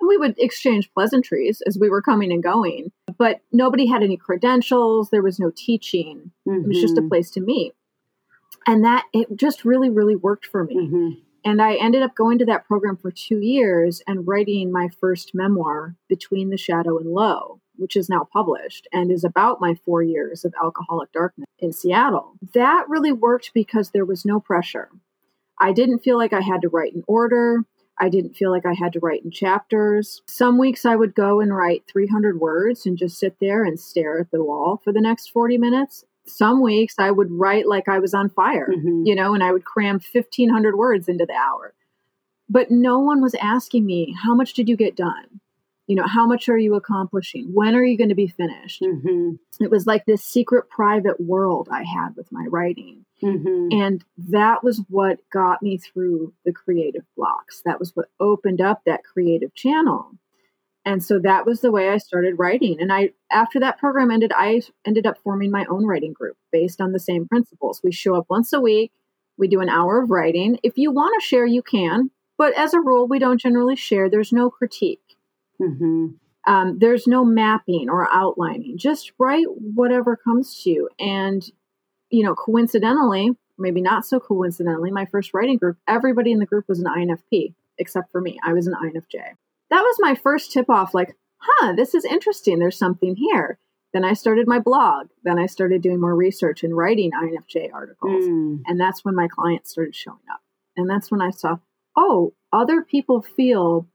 And 0.00 0.08
we 0.08 0.18
would 0.18 0.34
exchange 0.38 0.90
pleasantries 0.92 1.62
as 1.66 1.78
we 1.78 1.88
were 1.88 2.02
coming 2.02 2.30
and 2.30 2.42
going, 2.42 2.92
but 3.18 3.40
nobody 3.52 3.86
had 3.86 4.02
any 4.02 4.16
credentials. 4.18 5.08
There 5.10 5.22
was 5.22 5.40
no 5.40 5.50
teaching. 5.56 6.30
It 6.46 6.68
was 6.68 6.80
just 6.80 6.98
a 6.98 7.02
Mhm. 7.02 7.08
place 7.08 7.30
to 7.32 7.40
meet. 7.40 7.72
And 8.68 8.84
that, 8.84 9.06
it 9.14 9.34
just 9.34 9.64
really, 9.64 9.88
really 9.88 10.14
worked 10.14 10.44
for 10.46 10.62
me. 10.62 10.76
Mhm. 10.76 11.22
And 11.44 11.62
I 11.62 11.76
ended 11.76 12.02
up 12.02 12.14
going 12.14 12.38
to 12.38 12.44
that 12.44 12.66
program 12.66 12.96
for 12.96 13.10
two 13.10 13.38
years 13.38 14.02
and 14.06 14.28
writing 14.28 14.70
my 14.70 14.88
first 14.88 15.34
memoir, 15.34 15.94
Between 16.06 16.50
the 16.50 16.58
Shadow 16.58 16.98
and 16.98 17.10
Lo, 17.10 17.60
which 17.76 17.96
is 17.96 18.10
now 18.10 18.28
published 18.30 18.86
and 18.92 19.10
is 19.10 19.24
about 19.24 19.60
my 19.60 19.74
four 19.86 20.02
years 20.02 20.44
of 20.44 20.52
alcoholic 20.62 21.10
darkness 21.12 21.48
in 21.58 21.72
Seattle. 21.72 22.34
That 22.52 22.86
really 22.90 23.12
worked 23.12 23.52
because 23.54 23.90
there 23.90 24.04
was 24.04 24.26
no 24.26 24.38
pressure. 24.38 24.90
I 25.58 25.72
didn't 25.72 26.00
feel 26.00 26.18
like 26.18 26.34
I 26.34 26.42
had 26.42 26.60
to 26.60 26.68
write 26.68 26.94
in 26.94 27.04
order. 27.06 27.64
I 27.98 28.10
didn't 28.10 28.36
feel 28.36 28.50
like 28.50 28.66
I 28.66 28.74
had 28.74 28.92
to 28.92 29.00
write 29.00 29.24
in 29.24 29.30
chapters. 29.30 30.20
Some 30.26 30.58
weeks 30.58 30.84
I 30.84 30.94
would 30.94 31.14
go 31.14 31.40
and 31.40 31.56
write 31.56 31.84
300 31.88 32.38
words 32.38 32.84
and 32.84 32.98
just 32.98 33.18
sit 33.18 33.36
there 33.40 33.64
and 33.64 33.80
stare 33.80 34.20
at 34.20 34.30
the 34.30 34.44
wall 34.44 34.80
for 34.84 34.92
the 34.92 35.00
next 35.00 35.30
40 35.30 35.56
minutes. 35.56 36.04
Some 36.28 36.60
weeks 36.62 36.94
I 36.98 37.10
would 37.10 37.30
write 37.30 37.66
like 37.66 37.88
I 37.88 37.98
was 37.98 38.14
on 38.14 38.28
fire 38.30 38.68
Mhm. 38.68 39.06
you 39.06 39.14
know, 39.14 39.34
and 39.34 39.42
I 39.42 39.52
would 39.52 39.64
cram 39.64 39.98
1500 40.00 40.76
words 40.76 41.08
into 41.08 41.26
the 41.26 41.34
hour. 41.34 41.74
But 42.48 42.70
no 42.70 42.98
one 42.98 43.20
was 43.20 43.34
asking 43.40 43.84
me, 43.84 44.14
how 44.22 44.34
much 44.34 44.54
did 44.54 44.68
you 44.68 44.76
get 44.76 44.96
done? 44.96 45.40
You 45.86 45.96
know, 45.96 46.06
how 46.06 46.26
much 46.26 46.48
are 46.50 46.58
you 46.58 46.74
accomplishing? 46.74 47.52
When 47.54 47.74
are 47.74 47.82
you 47.84 47.96
going 47.96 48.10
to 48.10 48.14
be 48.14 48.26
finished? 48.26 48.82
Mhm. 48.82 49.38
It 49.60 49.70
was 49.70 49.86
like 49.86 50.04
this 50.04 50.22
secret 50.22 50.68
private 50.68 51.18
world 51.20 51.68
I 51.70 51.82
had 51.82 52.14
with 52.16 52.30
my 52.30 52.46
writing. 52.50 53.04
Mhm. 53.22 53.72
And 53.72 54.04
that 54.18 54.62
was 54.62 54.84
what 54.90 55.20
got 55.30 55.62
me 55.62 55.78
through 55.78 56.32
the 56.44 56.52
creative 56.52 57.04
blocks. 57.16 57.62
That 57.64 57.78
was 57.78 57.94
what 57.96 58.08
opened 58.20 58.60
up 58.60 58.84
that 58.84 59.02
creative 59.04 59.54
channel. 59.54 60.12
And 60.88 61.04
so 61.04 61.18
that 61.18 61.44
was 61.44 61.60
the 61.60 61.70
way 61.70 61.90
I 61.90 61.98
started 61.98 62.38
writing. 62.38 62.80
And 62.80 62.90
I 62.90 63.10
after 63.30 63.60
that 63.60 63.78
program 63.78 64.10
ended, 64.10 64.32
I 64.34 64.62
ended 64.86 65.06
up 65.06 65.18
forming 65.18 65.50
my 65.50 65.66
own 65.66 65.84
writing 65.84 66.14
group 66.14 66.38
based 66.50 66.80
on 66.80 66.92
the 66.92 66.98
same 66.98 67.28
principles. 67.28 67.82
We 67.84 67.92
show 67.92 68.14
up 68.14 68.24
once 68.30 68.54
a 68.54 68.60
week, 68.60 68.90
we 69.36 69.48
do 69.48 69.60
an 69.60 69.68
hour 69.68 70.02
of 70.02 70.10
writing. 70.10 70.58
If 70.62 70.78
you 70.78 70.90
want 70.90 71.14
to 71.20 71.26
share, 71.26 71.44
you 71.44 71.60
can, 71.60 72.10
but 72.38 72.54
as 72.54 72.72
a 72.72 72.80
rule, 72.80 73.06
we 73.06 73.18
don't 73.18 73.38
generally 73.38 73.76
share. 73.76 74.08
There's 74.08 74.32
no 74.32 74.48
critique. 74.48 75.16
Mhm. 75.60 76.14
Um, 76.46 76.78
there's 76.78 77.06
no 77.06 77.22
mapping 77.22 77.90
or 77.90 78.08
outlining. 78.10 78.78
Just 78.78 79.12
write 79.18 79.46
whatever 79.50 80.16
comes 80.16 80.62
to 80.62 80.70
you. 80.70 80.88
And, 80.98 81.44
you 82.08 82.24
know, 82.24 82.34
coincidentally, 82.34 83.36
maybe 83.58 83.82
not 83.82 84.06
so 84.06 84.20
coincidentally, 84.20 84.90
my 84.90 85.04
first 85.04 85.34
writing 85.34 85.58
group, 85.58 85.76
everybody 85.86 86.32
in 86.32 86.38
the 86.38 86.46
group 86.46 86.66
was 86.66 86.80
an 86.80 86.86
INFP, 86.86 87.52
except 87.76 88.10
for 88.10 88.22
me. 88.22 88.38
I 88.42 88.54
was 88.54 88.66
an 88.66 88.74
INFJ. 88.74 89.36
That 89.70 89.82
was 89.82 89.96
my 89.98 90.14
first 90.14 90.52
tip 90.52 90.70
off 90.70 90.94
like, 90.94 91.14
huh, 91.38 91.74
this 91.74 91.94
is 91.94 92.04
interesting. 92.04 92.58
There's 92.58 92.78
something 92.78 93.16
here. 93.16 93.58
Then 93.92 94.04
I 94.04 94.12
started 94.12 94.46
my 94.46 94.58
blog. 94.58 95.08
Then 95.24 95.38
I 95.38 95.46
started 95.46 95.82
doing 95.82 96.00
more 96.00 96.14
research 96.14 96.62
and 96.62 96.76
writing 96.76 97.12
INFJ 97.12 97.72
articles. 97.72 98.24
Mm. 98.24 98.62
And 98.66 98.80
that's 98.80 99.04
when 99.04 99.14
my 99.14 99.28
clients 99.28 99.70
started 99.70 99.94
showing 99.94 100.18
up. 100.32 100.40
And 100.76 100.88
that's 100.88 101.10
when 101.10 101.22
I 101.22 101.30
saw, 101.30 101.58
oh, 101.96 102.34
other 102.52 102.82
people 102.82 103.22
feel 103.22 103.88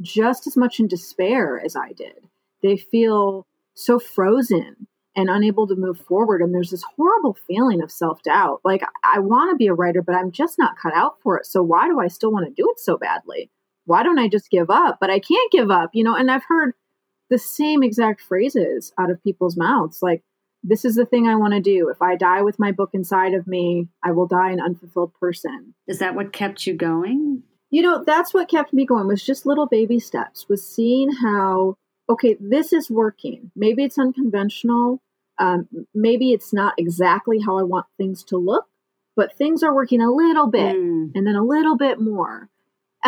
just 0.00 0.46
as 0.46 0.56
much 0.56 0.80
in 0.80 0.86
despair 0.86 1.60
as 1.64 1.76
I 1.76 1.92
did. 1.92 2.28
They 2.62 2.76
feel 2.76 3.46
so 3.74 3.98
frozen 3.98 4.86
and 5.16 5.30
unable 5.30 5.66
to 5.66 5.74
move 5.74 5.98
forward. 6.00 6.42
And 6.42 6.54
there's 6.54 6.70
this 6.70 6.84
horrible 6.96 7.36
feeling 7.46 7.82
of 7.82 7.90
self 7.90 8.22
doubt. 8.22 8.60
Like, 8.64 8.82
I 9.02 9.18
want 9.18 9.50
to 9.50 9.56
be 9.56 9.66
a 9.66 9.74
writer, 9.74 10.02
but 10.02 10.14
I'm 10.14 10.30
just 10.30 10.58
not 10.58 10.78
cut 10.80 10.94
out 10.94 11.16
for 11.22 11.38
it. 11.38 11.46
So, 11.46 11.62
why 11.62 11.88
do 11.88 11.98
I 11.98 12.08
still 12.08 12.30
want 12.30 12.46
to 12.46 12.62
do 12.62 12.70
it 12.70 12.78
so 12.78 12.96
badly? 12.96 13.50
Why 13.88 14.02
don't 14.02 14.18
I 14.18 14.28
just 14.28 14.50
give 14.50 14.70
up? 14.70 14.98
But 15.00 15.10
I 15.10 15.18
can't 15.18 15.50
give 15.50 15.70
up, 15.70 15.90
you 15.94 16.04
know? 16.04 16.14
And 16.14 16.30
I've 16.30 16.44
heard 16.46 16.74
the 17.30 17.38
same 17.38 17.82
exact 17.82 18.20
phrases 18.20 18.92
out 18.98 19.10
of 19.10 19.22
people's 19.22 19.56
mouths 19.56 19.98
like, 20.02 20.22
this 20.62 20.84
is 20.84 20.96
the 20.96 21.06
thing 21.06 21.26
I 21.28 21.36
want 21.36 21.54
to 21.54 21.60
do. 21.60 21.88
If 21.88 22.02
I 22.02 22.16
die 22.16 22.42
with 22.42 22.58
my 22.58 22.72
book 22.72 22.90
inside 22.92 23.32
of 23.34 23.46
me, 23.46 23.88
I 24.04 24.10
will 24.12 24.26
die 24.26 24.50
an 24.50 24.60
unfulfilled 24.60 25.14
person. 25.14 25.74
Is 25.86 25.98
that 26.00 26.14
what 26.14 26.32
kept 26.32 26.66
you 26.66 26.74
going? 26.74 27.42
You 27.70 27.82
know, 27.82 28.02
that's 28.04 28.34
what 28.34 28.48
kept 28.48 28.72
me 28.72 28.84
going 28.84 29.06
was 29.06 29.24
just 29.24 29.46
little 29.46 29.66
baby 29.66 30.00
steps, 30.00 30.46
was 30.48 30.66
seeing 30.66 31.10
how, 31.12 31.76
okay, 32.08 32.36
this 32.40 32.72
is 32.72 32.90
working. 32.90 33.50
Maybe 33.54 33.84
it's 33.84 33.98
unconventional. 33.98 35.00
Um, 35.38 35.68
maybe 35.94 36.32
it's 36.32 36.52
not 36.52 36.74
exactly 36.76 37.38
how 37.40 37.58
I 37.58 37.62
want 37.62 37.86
things 37.96 38.24
to 38.24 38.36
look, 38.36 38.66
but 39.14 39.36
things 39.36 39.62
are 39.62 39.74
working 39.74 40.00
a 40.00 40.10
little 40.10 40.48
bit 40.48 40.74
Mm. 40.74 41.12
and 41.14 41.26
then 41.26 41.36
a 41.36 41.44
little 41.44 41.76
bit 41.76 42.00
more. 42.00 42.48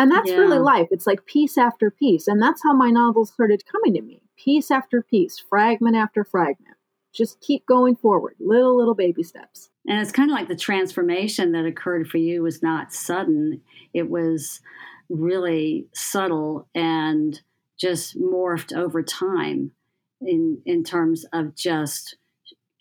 And 0.01 0.11
that's 0.11 0.31
Yeah. 0.31 0.37
really 0.37 0.57
life. 0.57 0.87
It's 0.89 1.05
like 1.05 1.27
piece 1.27 1.59
after 1.59 1.91
piece. 1.91 2.27
And 2.27 2.41
that's 2.41 2.63
how 2.63 2.73
my 2.73 2.89
novels 2.89 3.31
started 3.31 3.63
coming 3.71 3.93
to 3.93 4.01
me 4.01 4.23
piece 4.35 4.71
after 4.71 5.03
piece, 5.03 5.37
fragment 5.37 5.95
after 5.95 6.23
fragment. 6.23 6.75
Just 7.13 7.39
keep 7.39 7.67
going 7.67 7.95
forward, 7.95 8.35
little, 8.39 8.75
little 8.75 8.95
baby 8.95 9.21
steps. 9.21 9.69
And 9.85 10.01
it's 10.01 10.11
kind 10.11 10.31
of 10.31 10.35
like 10.35 10.47
the 10.47 10.55
transformation 10.55 11.51
that 11.51 11.67
occurred 11.67 12.09
for 12.09 12.17
you 12.17 12.41
was 12.41 12.63
not 12.63 12.91
sudden. 12.91 13.61
It 13.93 14.09
was 14.09 14.61
really 15.07 15.85
subtle 15.93 16.67
and 16.73 17.39
just 17.77 18.19
morphed 18.19 18.75
over 18.75 19.03
time 19.03 19.71
in 20.19 20.63
in 20.65 20.83
terms 20.83 21.25
of 21.31 21.55
just 21.55 22.15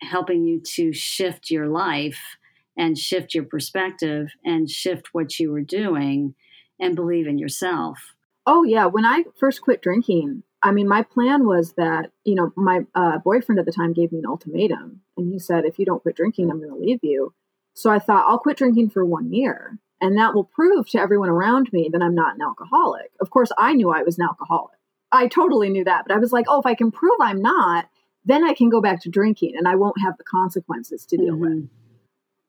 helping 0.01 0.47
you 0.47 0.61
to 0.61 0.95
shift 0.95 1.51
your 1.51 1.67
life 1.67 2.39
and 2.79 2.97
shift 2.97 3.35
your 3.35 3.45
perspective 3.45 4.29
and 4.43 4.71
shift 4.71 5.09
what 5.13 5.39
you 5.39 5.51
were 5.51 5.61
doing 5.61 6.35
and 6.81 6.97
believe 6.97 7.27
in 7.27 7.39
yourself. 7.39 8.15
Oh, 8.47 8.65
yeah. 8.65 8.87
When 8.87 9.05
I 9.05 9.25
first 9.39 9.61
quit 9.61 9.83
drinking, 9.83 10.43
I 10.63 10.73
mean, 10.73 10.89
my 10.89 11.03
plan 11.03 11.47
was 11.47 11.75
that, 11.75 12.11
you 12.25 12.35
know, 12.35 12.53
my 12.57 12.81
uh, 12.95 13.19
boyfriend 13.19 13.59
at 13.59 13.67
the 13.67 13.73
time 13.73 13.93
gave 13.93 14.13
me 14.13 14.19
an 14.19 14.27
ultimatum. 14.27 15.03
And 15.17 15.33
he 15.33 15.39
said, 15.39 15.65
if 15.65 15.79
you 15.79 15.85
don't 15.85 16.03
quit 16.03 16.17
drinking, 16.17 16.51
I'm 16.51 16.59
going 16.59 16.71
to 16.71 16.77
leave 16.77 17.01
you. 17.03 17.33
So 17.75 17.91
I 17.91 17.99
thought, 17.99 18.27
I'll 18.29 18.39
quit 18.39 18.57
drinking 18.57 18.91
for 18.91 19.05
one 19.05 19.33
year. 19.33 19.79
And 20.01 20.17
that 20.17 20.35
will 20.35 20.45
prove 20.45 20.89
to 20.91 20.99
everyone 20.99 21.29
around 21.29 21.73
me 21.73 21.91
that 21.93 22.03
I'm 22.03 22.15
not 22.15 22.35
an 22.35 22.43
alcoholic. 22.43 23.11
Of 23.21 23.31
course, 23.31 23.53
I 23.59 23.75
knew 23.75 23.91
I 23.91 24.03
was 24.03 24.19
an 24.19 24.25
alcoholic. 24.25 24.79
I 25.13 25.29
totally 25.29 25.69
knew 25.69 25.85
that. 25.85 26.05
But 26.07 26.15
I 26.15 26.19
was 26.19 26.33
like, 26.33 26.47
oh, 26.49 26.61
if 26.61 26.67
I 26.67 26.75
can 26.75 26.91
prove 26.91 27.17
I'm 27.21 27.43
not, 27.43 27.89
then 28.25 28.45
I 28.45 28.55
can 28.55 28.71
go 28.71 28.81
back 28.81 29.03
to 29.03 29.11
drinking 29.11 29.55
and 29.57 29.69
I 29.69 29.77
won't 29.77 30.01
have 30.01 30.17
the 30.17 30.25
consequences 30.25 31.07
to 31.07 31.17
deal 31.17 31.35
mm-hmm. 31.35 31.57
with. 31.61 31.69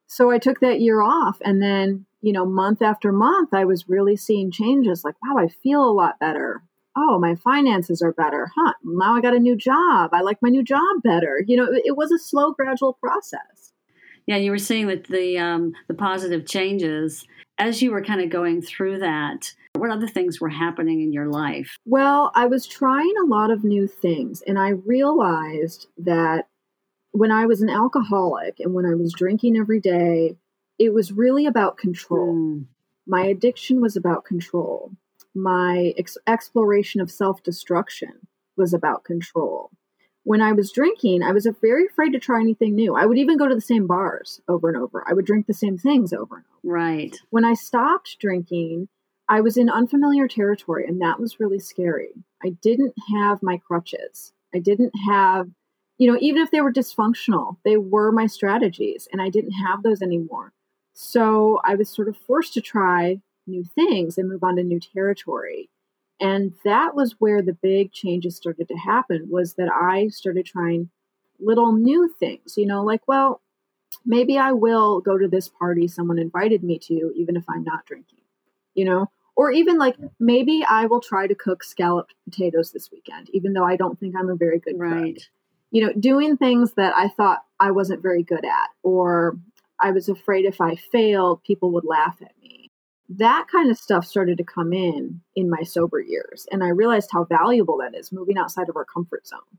So 0.06 0.30
I 0.30 0.38
took 0.38 0.60
that 0.60 0.80
year 0.80 1.00
off. 1.02 1.38
And 1.44 1.62
then, 1.62 2.06
you 2.22 2.32
know, 2.32 2.46
month 2.46 2.80
after 2.80 3.12
month, 3.12 3.52
I 3.52 3.64
was 3.64 3.88
really 3.88 4.16
seeing 4.16 4.50
changes 4.50 5.04
like, 5.04 5.16
wow, 5.22 5.42
I 5.42 5.48
feel 5.48 5.84
a 5.84 5.92
lot 5.92 6.18
better. 6.20 6.62
Oh, 6.96 7.18
my 7.18 7.34
finances 7.34 8.00
are 8.00 8.12
better. 8.12 8.50
Huh. 8.54 8.74
Now 8.84 9.16
I 9.16 9.20
got 9.20 9.34
a 9.34 9.40
new 9.40 9.56
job. 9.56 10.10
I 10.12 10.20
like 10.20 10.38
my 10.40 10.48
new 10.48 10.62
job 10.62 11.02
better. 11.02 11.42
You 11.46 11.56
know, 11.56 11.64
it, 11.64 11.82
it 11.86 11.96
was 11.96 12.12
a 12.12 12.18
slow, 12.18 12.52
gradual 12.52 12.94
process. 13.02 13.72
Yeah, 14.26 14.36
you 14.36 14.52
were 14.52 14.58
saying 14.58 14.86
with 14.86 15.08
the 15.08 15.36
um, 15.38 15.72
the 15.88 15.94
positive 15.94 16.46
changes 16.46 17.26
as 17.58 17.82
you 17.82 17.90
were 17.90 18.04
kind 18.04 18.20
of 18.20 18.30
going 18.30 18.62
through 18.62 19.00
that. 19.00 19.52
What 19.74 19.90
other 19.90 20.06
things 20.06 20.40
were 20.40 20.50
happening 20.50 21.00
in 21.00 21.12
your 21.12 21.28
life? 21.28 21.76
Well, 21.86 22.30
I 22.34 22.46
was 22.46 22.66
trying 22.66 23.14
a 23.20 23.26
lot 23.26 23.50
of 23.50 23.64
new 23.64 23.88
things, 23.88 24.42
and 24.46 24.58
I 24.58 24.68
realized 24.68 25.88
that 25.98 26.46
when 27.12 27.32
I 27.32 27.46
was 27.46 27.62
an 27.62 27.70
alcoholic 27.70 28.60
and 28.60 28.74
when 28.74 28.86
I 28.86 28.94
was 28.94 29.12
drinking 29.12 29.56
every 29.56 29.80
day, 29.80 30.36
it 30.78 30.92
was 30.92 31.12
really 31.12 31.46
about 31.46 31.78
control. 31.78 32.34
Mm. 32.34 32.64
My 33.06 33.24
addiction 33.24 33.80
was 33.80 33.96
about 33.96 34.24
control. 34.24 34.92
My 35.34 35.94
ex- 35.96 36.18
exploration 36.26 37.00
of 37.00 37.10
self 37.10 37.42
destruction 37.42 38.26
was 38.56 38.74
about 38.74 39.04
control 39.04 39.70
when 40.24 40.40
I 40.40 40.52
was 40.52 40.72
drinking, 40.72 41.22
I 41.22 41.32
was 41.32 41.48
very 41.60 41.86
afraid 41.86 42.12
to 42.12 42.18
try 42.18 42.40
anything 42.40 42.74
new. 42.74 42.94
I 42.94 43.06
would 43.06 43.18
even 43.18 43.38
go 43.38 43.48
to 43.48 43.54
the 43.54 43.60
same 43.60 43.86
bars 43.86 44.40
over 44.48 44.68
and 44.68 44.76
over. 44.76 45.04
I 45.06 45.14
would 45.14 45.24
drink 45.24 45.46
the 45.46 45.54
same 45.54 45.78
things 45.78 46.12
over 46.12 46.36
and 46.36 46.44
over. 46.44 46.74
Right. 46.74 47.16
When 47.30 47.44
I 47.44 47.54
stopped 47.54 48.18
drinking, 48.20 48.88
I 49.28 49.40
was 49.40 49.56
in 49.56 49.68
unfamiliar 49.68 50.28
territory, 50.28 50.86
and 50.86 51.00
that 51.00 51.18
was 51.18 51.40
really 51.40 51.58
scary. 51.58 52.10
I 52.44 52.50
didn't 52.62 52.94
have 53.12 53.42
my 53.42 53.58
crutches. 53.58 54.32
I 54.54 54.58
didn't 54.58 54.92
have, 55.08 55.48
you 55.98 56.10
know, 56.10 56.18
even 56.20 56.42
if 56.42 56.50
they 56.50 56.60
were 56.60 56.72
dysfunctional, 56.72 57.56
they 57.64 57.76
were 57.76 58.12
my 58.12 58.26
strategies, 58.26 59.08
and 59.12 59.20
I 59.20 59.28
didn't 59.28 59.52
have 59.52 59.82
those 59.82 60.02
anymore. 60.02 60.52
So 60.92 61.60
I 61.64 61.74
was 61.74 61.88
sort 61.88 62.08
of 62.08 62.16
forced 62.16 62.54
to 62.54 62.60
try 62.60 63.20
new 63.46 63.64
things 63.64 64.18
and 64.18 64.28
move 64.28 64.44
on 64.44 64.56
to 64.56 64.62
new 64.62 64.80
territory. 64.80 65.68
And 66.20 66.52
that 66.64 66.94
was 66.94 67.16
where 67.18 67.42
the 67.42 67.54
big 67.54 67.92
changes 67.92 68.36
started 68.36 68.68
to 68.68 68.76
happen 68.76 69.26
was 69.28 69.54
that 69.54 69.68
i 69.72 70.08
started 70.08 70.46
trying 70.46 70.88
little 71.40 71.72
new 71.72 72.14
things 72.20 72.54
you 72.56 72.64
know 72.64 72.84
like 72.84 73.00
well 73.08 73.40
maybe 74.06 74.38
i 74.38 74.52
will 74.52 75.00
go 75.00 75.18
to 75.18 75.26
this 75.26 75.48
party 75.48 75.88
someone 75.88 76.18
invited 76.18 76.62
me 76.62 76.78
to 76.78 77.12
even 77.16 77.36
if 77.36 77.44
i'm 77.48 77.64
not 77.64 77.84
drinking 77.86 78.20
you 78.74 78.84
know? 78.84 79.10
Or 79.34 79.50
even 79.50 79.78
like 79.78 79.96
maybe 80.20 80.62
i 80.68 80.84
will 80.84 81.00
try 81.00 81.26
to 81.26 81.34
cook 81.34 81.64
scalloped 81.64 82.14
potatoes 82.24 82.70
this 82.70 82.90
weekend 82.92 83.30
even 83.32 83.54
though 83.54 83.64
i 83.64 83.76
don't 83.76 83.98
think 83.98 84.14
i'm 84.14 84.28
a 84.28 84.36
very 84.36 84.58
good 84.58 84.78
right. 84.78 85.14
Cook. 85.14 85.24
you 85.70 85.84
know 85.84 85.92
doing 85.94 86.36
things 86.36 86.74
that 86.74 86.92
i 86.94 87.08
thought 87.08 87.42
i 87.58 87.70
wasn't 87.70 88.02
very 88.02 88.22
good 88.22 88.44
at 88.44 88.68
or 88.82 89.38
i 89.82 89.90
was 89.90 90.08
afraid 90.08 90.44
if 90.44 90.60
i 90.60 90.74
failed 90.74 91.42
people 91.44 91.70
would 91.72 91.84
laugh 91.84 92.16
at 92.22 92.32
me. 92.40 92.70
That 93.08 93.46
kind 93.52 93.70
of 93.70 93.76
stuff 93.76 94.06
started 94.06 94.38
to 94.38 94.44
come 94.44 94.72
in 94.72 95.20
in 95.36 95.50
my 95.50 95.62
sober 95.64 96.00
years 96.00 96.46
and 96.50 96.64
i 96.64 96.68
realized 96.68 97.10
how 97.12 97.24
valuable 97.24 97.78
that 97.78 97.98
is 97.98 98.12
moving 98.12 98.38
outside 98.38 98.68
of 98.68 98.76
our 98.76 98.86
comfort 98.86 99.26
zone. 99.26 99.58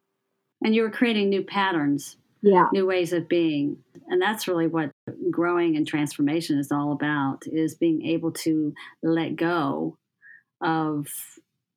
And 0.63 0.74
you 0.74 0.82
were 0.84 0.89
creating 0.89 1.30
new 1.30 1.43
patterns 1.43 2.17
yeah. 2.43 2.65
new 2.74 2.86
ways 2.86 3.13
of 3.13 3.30
being 3.30 3.78
and 4.08 4.21
that's 4.21 4.48
really 4.48 4.67
what 4.67 4.91
growing 5.32 5.78
and 5.78 5.88
transformation 5.88 6.60
is 6.60 6.71
all 6.71 6.91
about 6.91 7.43
is 7.45 7.74
being 7.74 8.06
able 8.06 8.32
to 8.32 8.74
let 9.02 9.36
go 9.38 9.98
of 10.62 11.08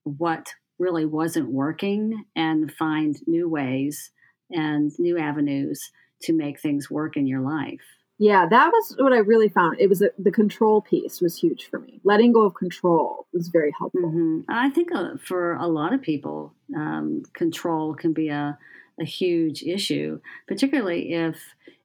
what 0.02 0.48
really 0.78 1.06
wasn't 1.06 1.50
working 1.50 2.24
and 2.34 2.72
find 2.72 3.16
new 3.26 3.48
ways 3.48 4.10
and 4.50 4.92
new 4.98 5.18
avenues 5.18 5.90
to 6.22 6.32
make 6.32 6.60
things 6.60 6.90
work 6.90 7.16
in 7.16 7.28
your 7.28 7.40
life 7.40 7.95
yeah, 8.18 8.46
that 8.48 8.70
was 8.72 8.96
what 8.98 9.12
I 9.12 9.18
really 9.18 9.50
found. 9.50 9.78
It 9.78 9.88
was 9.88 10.00
a, 10.00 10.08
the 10.18 10.30
control 10.30 10.80
piece 10.80 11.20
was 11.20 11.38
huge 11.38 11.68
for 11.68 11.78
me. 11.78 12.00
Letting 12.02 12.32
go 12.32 12.44
of 12.46 12.54
control 12.54 13.26
was 13.32 13.48
very 13.48 13.72
helpful. 13.78 14.00
Mm-hmm. 14.00 14.40
I 14.48 14.70
think 14.70 14.94
uh, 14.94 15.16
for 15.22 15.54
a 15.54 15.66
lot 15.66 15.92
of 15.92 16.00
people, 16.00 16.54
um, 16.74 17.22
control 17.34 17.94
can 17.94 18.14
be 18.14 18.28
a, 18.28 18.58
a 18.98 19.04
huge 19.04 19.62
issue, 19.62 20.20
particularly 20.48 21.12
if 21.12 21.36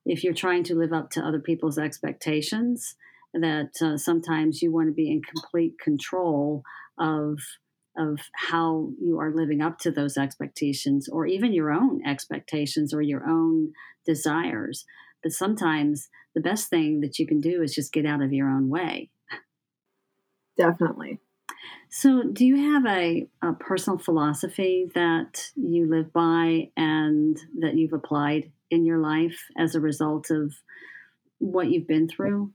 if 0.05 0.23
you're 0.23 0.33
trying 0.33 0.63
to 0.63 0.75
live 0.75 0.93
up 0.93 1.11
to 1.11 1.21
other 1.21 1.39
people's 1.39 1.77
expectations. 1.77 2.95
That 3.33 3.81
uh, 3.81 3.97
sometimes 3.97 4.61
you 4.61 4.71
want 4.71 4.87
to 4.87 4.93
be 4.93 5.11
in 5.11 5.21
complete 5.21 5.79
control 5.79 6.63
of 6.97 7.39
of 7.97 8.19
how 8.49 8.91
you 9.01 9.19
are 9.19 9.35
living 9.35 9.61
up 9.61 9.79
to 9.79 9.91
those 9.91 10.17
expectations, 10.17 11.09
or 11.09 11.25
even 11.25 11.51
your 11.51 11.71
own 11.71 12.01
expectations 12.05 12.93
or 12.93 13.01
your 13.01 13.27
own 13.27 13.73
desires. 14.05 14.85
But 15.21 15.33
sometimes 15.33 16.09
the 16.33 16.41
best 16.41 16.69
thing 16.69 17.01
that 17.01 17.19
you 17.19 17.27
can 17.27 17.41
do 17.41 17.61
is 17.61 17.75
just 17.75 17.93
get 17.93 18.05
out 18.05 18.21
of 18.21 18.33
your 18.33 18.49
own 18.49 18.69
way. 18.69 19.09
Definitely. 20.57 21.19
So, 21.89 22.23
do 22.23 22.45
you 22.45 22.71
have 22.71 22.85
a, 22.85 23.27
a 23.41 23.53
personal 23.53 23.99
philosophy 23.99 24.89
that 24.95 25.51
you 25.55 25.89
live 25.89 26.13
by 26.13 26.69
and 26.77 27.37
that 27.59 27.75
you've 27.75 27.93
applied 27.93 28.51
in 28.69 28.85
your 28.85 28.99
life 28.99 29.39
as 29.57 29.75
a 29.75 29.81
result 29.81 30.31
of 30.31 30.53
what 31.39 31.69
you've 31.69 31.87
been 31.87 32.07
through? 32.07 32.51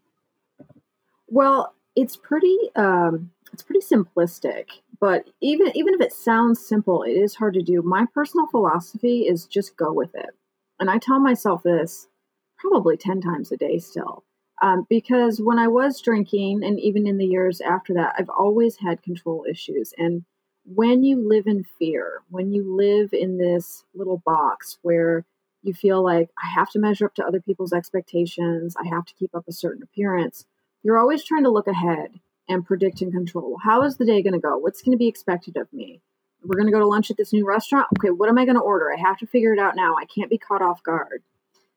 Well, 1.28 1.74
it's 1.94 2.16
pretty 2.16 2.56
um, 2.76 3.30
it's 3.52 3.62
pretty 3.62 3.84
simplistic, 3.84 4.66
but 5.00 5.28
even 5.40 5.76
even 5.76 5.94
if 5.94 6.00
it 6.00 6.12
sounds 6.12 6.66
simple, 6.66 7.02
it 7.02 7.12
is 7.12 7.34
hard 7.34 7.54
to 7.54 7.62
do. 7.62 7.82
My 7.82 8.06
personal 8.14 8.46
philosophy 8.46 9.22
is 9.22 9.46
just 9.46 9.76
go 9.76 9.92
with 9.92 10.14
it, 10.14 10.30
and 10.80 10.90
I 10.90 10.98
tell 10.98 11.20
myself 11.20 11.62
this 11.62 12.08
probably 12.68 12.96
10 12.96 13.20
times 13.20 13.52
a 13.52 13.56
day 13.56 13.78
still. 13.78 14.24
Um, 14.62 14.86
because 14.88 15.40
when 15.40 15.58
I 15.58 15.68
was 15.68 16.00
drinking, 16.00 16.64
and 16.64 16.80
even 16.80 17.06
in 17.06 17.18
the 17.18 17.26
years 17.26 17.60
after 17.60 17.92
that, 17.94 18.14
I've 18.18 18.30
always 18.30 18.76
had 18.76 19.02
control 19.02 19.44
issues. 19.48 19.92
And 19.98 20.24
when 20.64 21.04
you 21.04 21.28
live 21.28 21.46
in 21.46 21.64
fear, 21.78 22.22
when 22.30 22.52
you 22.52 22.74
live 22.74 23.12
in 23.12 23.38
this 23.38 23.84
little 23.94 24.22
box 24.24 24.78
where 24.82 25.24
you 25.62 25.74
feel 25.74 26.02
like 26.02 26.30
I 26.42 26.48
have 26.48 26.70
to 26.70 26.78
measure 26.78 27.06
up 27.06 27.14
to 27.16 27.24
other 27.24 27.40
people's 27.40 27.72
expectations, 27.72 28.76
I 28.82 28.88
have 28.88 29.04
to 29.06 29.14
keep 29.14 29.34
up 29.34 29.44
a 29.46 29.52
certain 29.52 29.82
appearance, 29.82 30.46
you're 30.82 30.98
always 30.98 31.24
trying 31.24 31.44
to 31.44 31.50
look 31.50 31.66
ahead 31.66 32.20
and 32.48 32.64
predict 32.64 33.02
and 33.02 33.12
control. 33.12 33.58
How 33.62 33.82
is 33.82 33.96
the 33.96 34.06
day 34.06 34.22
going 34.22 34.32
to 34.32 34.38
go? 34.38 34.56
What's 34.56 34.82
going 34.82 34.92
to 34.92 34.98
be 34.98 35.08
expected 35.08 35.56
of 35.56 35.70
me? 35.72 36.00
We're 36.44 36.56
going 36.56 36.66
to 36.66 36.72
go 36.72 36.78
to 36.78 36.86
lunch 36.86 37.10
at 37.10 37.16
this 37.16 37.32
new 37.32 37.44
restaurant. 37.44 37.88
Okay, 37.98 38.10
what 38.10 38.28
am 38.28 38.38
I 38.38 38.44
going 38.44 38.56
to 38.56 38.62
order? 38.62 38.92
I 38.92 39.00
have 39.00 39.18
to 39.18 39.26
figure 39.26 39.52
it 39.52 39.58
out 39.58 39.74
now. 39.74 39.96
I 39.96 40.04
can't 40.04 40.30
be 40.30 40.38
caught 40.38 40.62
off 40.62 40.82
guard 40.82 41.22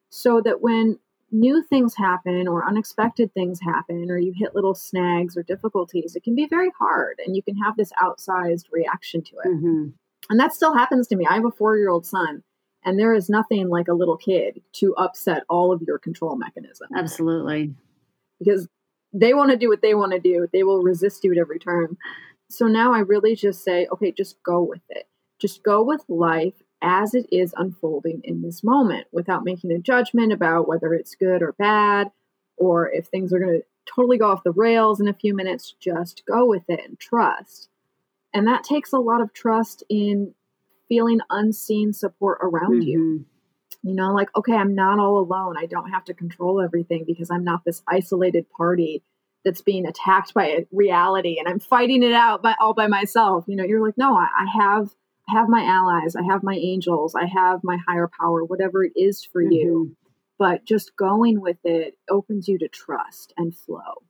so 0.09 0.41
that 0.41 0.61
when 0.61 0.97
new 1.31 1.63
things 1.63 1.95
happen 1.95 2.47
or 2.47 2.67
unexpected 2.67 3.33
things 3.33 3.59
happen 3.61 4.09
or 4.09 4.17
you 4.17 4.33
hit 4.35 4.55
little 4.55 4.73
snags 4.73 5.37
or 5.37 5.43
difficulties 5.43 6.15
it 6.15 6.23
can 6.23 6.35
be 6.35 6.47
very 6.47 6.71
hard 6.77 7.19
and 7.25 7.35
you 7.35 7.43
can 7.43 7.55
have 7.55 7.77
this 7.77 7.91
outsized 8.01 8.65
reaction 8.71 9.21
to 9.21 9.35
it. 9.43 9.47
Mm-hmm. 9.47 9.87
and 10.29 10.39
that 10.39 10.53
still 10.53 10.73
happens 10.73 11.07
to 11.07 11.15
me. 11.15 11.27
I 11.29 11.35
have 11.35 11.45
a 11.45 11.51
four 11.51 11.77
year 11.77 11.89
old 11.89 12.05
son 12.05 12.43
and 12.83 12.97
there 12.97 13.13
is 13.13 13.29
nothing 13.29 13.69
like 13.69 13.87
a 13.87 13.93
little 13.93 14.17
kid 14.17 14.61
to 14.73 14.95
upset 14.95 15.43
all 15.49 15.71
of 15.71 15.81
your 15.81 15.99
control 15.99 16.35
mechanisms. 16.35 16.89
Absolutely. 16.95 17.73
Because 18.39 18.67
they 19.11 19.33
want 19.33 19.51
to 19.51 19.57
do 19.57 19.69
what 19.69 19.81
they 19.81 19.95
want 19.95 20.13
to 20.13 20.19
do. 20.19 20.47
They 20.51 20.63
will 20.63 20.81
resist 20.81 21.23
you 21.23 21.31
at 21.31 21.37
every 21.37 21.59
turn. 21.59 21.97
So 22.49 22.65
now 22.65 22.93
i 22.93 22.99
really 22.99 23.35
just 23.35 23.63
say 23.63 23.87
okay 23.91 24.11
just 24.11 24.41
go 24.41 24.63
with 24.63 24.81
it. 24.89 25.07
Just 25.37 25.63
go 25.63 25.83
with 25.83 26.03
life 26.09 26.55
as 26.81 27.13
it 27.13 27.25
is 27.31 27.53
unfolding 27.57 28.21
in 28.23 28.41
this 28.41 28.63
moment 28.63 29.07
without 29.11 29.43
making 29.43 29.71
a 29.71 29.79
judgment 29.79 30.31
about 30.31 30.67
whether 30.67 30.93
it's 30.93 31.15
good 31.15 31.41
or 31.41 31.53
bad 31.53 32.11
or 32.57 32.89
if 32.91 33.07
things 33.07 33.33
are 33.33 33.39
going 33.39 33.59
to 33.59 33.65
totally 33.93 34.17
go 34.17 34.31
off 34.31 34.43
the 34.43 34.51
rails 34.51 34.99
in 34.99 35.07
a 35.07 35.13
few 35.13 35.35
minutes. 35.35 35.75
Just 35.79 36.23
go 36.25 36.45
with 36.45 36.63
it 36.69 36.81
and 36.85 36.99
trust. 36.99 37.69
And 38.33 38.47
that 38.47 38.63
takes 38.63 38.93
a 38.93 38.99
lot 38.99 39.21
of 39.21 39.33
trust 39.33 39.83
in 39.89 40.33
feeling 40.87 41.19
unseen 41.29 41.93
support 41.93 42.39
around 42.41 42.81
mm-hmm. 42.81 42.89
you. 42.89 43.25
You 43.81 43.95
know, 43.95 44.13
like, 44.13 44.29
okay, 44.35 44.53
I'm 44.53 44.75
not 44.75 44.99
all 44.99 45.19
alone. 45.19 45.55
I 45.57 45.65
don't 45.65 45.89
have 45.89 46.03
to 46.05 46.13
control 46.13 46.61
everything 46.61 47.05
because 47.07 47.31
I'm 47.31 47.45
not 47.45 47.63
this 47.65 47.81
isolated 47.87 48.45
party 48.49 49.03
that's 49.45 49.61
being 49.61 49.85
attacked 49.85 50.33
by 50.33 50.65
reality 50.71 51.37
and 51.39 51.47
I'm 51.47 51.59
fighting 51.59 52.03
it 52.03 52.11
out 52.11 52.43
by 52.43 52.55
all 52.59 52.73
by 52.73 52.87
myself. 52.87 53.45
You 53.47 53.55
know, 53.55 53.63
you're 53.63 53.85
like, 53.85 53.97
no, 53.97 54.17
I, 54.17 54.27
I 54.37 54.45
have 54.61 54.89
have 55.31 55.49
my 55.49 55.63
allies, 55.63 56.15
I 56.15 56.23
have 56.23 56.43
my 56.43 56.55
angels, 56.55 57.15
I 57.15 57.25
have 57.25 57.63
my 57.63 57.77
higher 57.87 58.09
power, 58.19 58.43
whatever 58.43 58.83
it 58.83 58.93
is 58.95 59.23
for 59.23 59.41
mm-hmm. 59.41 59.51
you. 59.51 59.95
But 60.37 60.65
just 60.65 60.95
going 60.95 61.41
with 61.41 61.57
it 61.65 61.97
opens 62.09 62.47
you 62.47 62.57
to 62.59 62.69
trust 62.69 63.33
and 63.37 63.55
flow. 63.55 64.03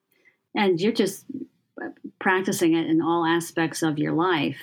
And 0.54 0.80
you're 0.80 0.92
just 0.92 1.26
uh, 1.82 1.90
practicing 2.20 2.76
it 2.76 2.88
in 2.88 3.02
all 3.02 3.26
aspects 3.26 3.82
of 3.82 3.98
your 3.98 4.14
life. 4.14 4.60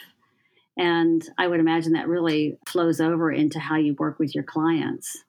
And 0.76 1.26
I 1.38 1.48
would 1.48 1.60
imagine 1.60 1.94
that 1.94 2.08
really 2.08 2.58
flows 2.66 3.00
over 3.00 3.32
into 3.32 3.58
how 3.58 3.76
you 3.76 3.94
work 3.94 4.18
with 4.18 4.34
your 4.34 4.44
clients. 4.44 5.24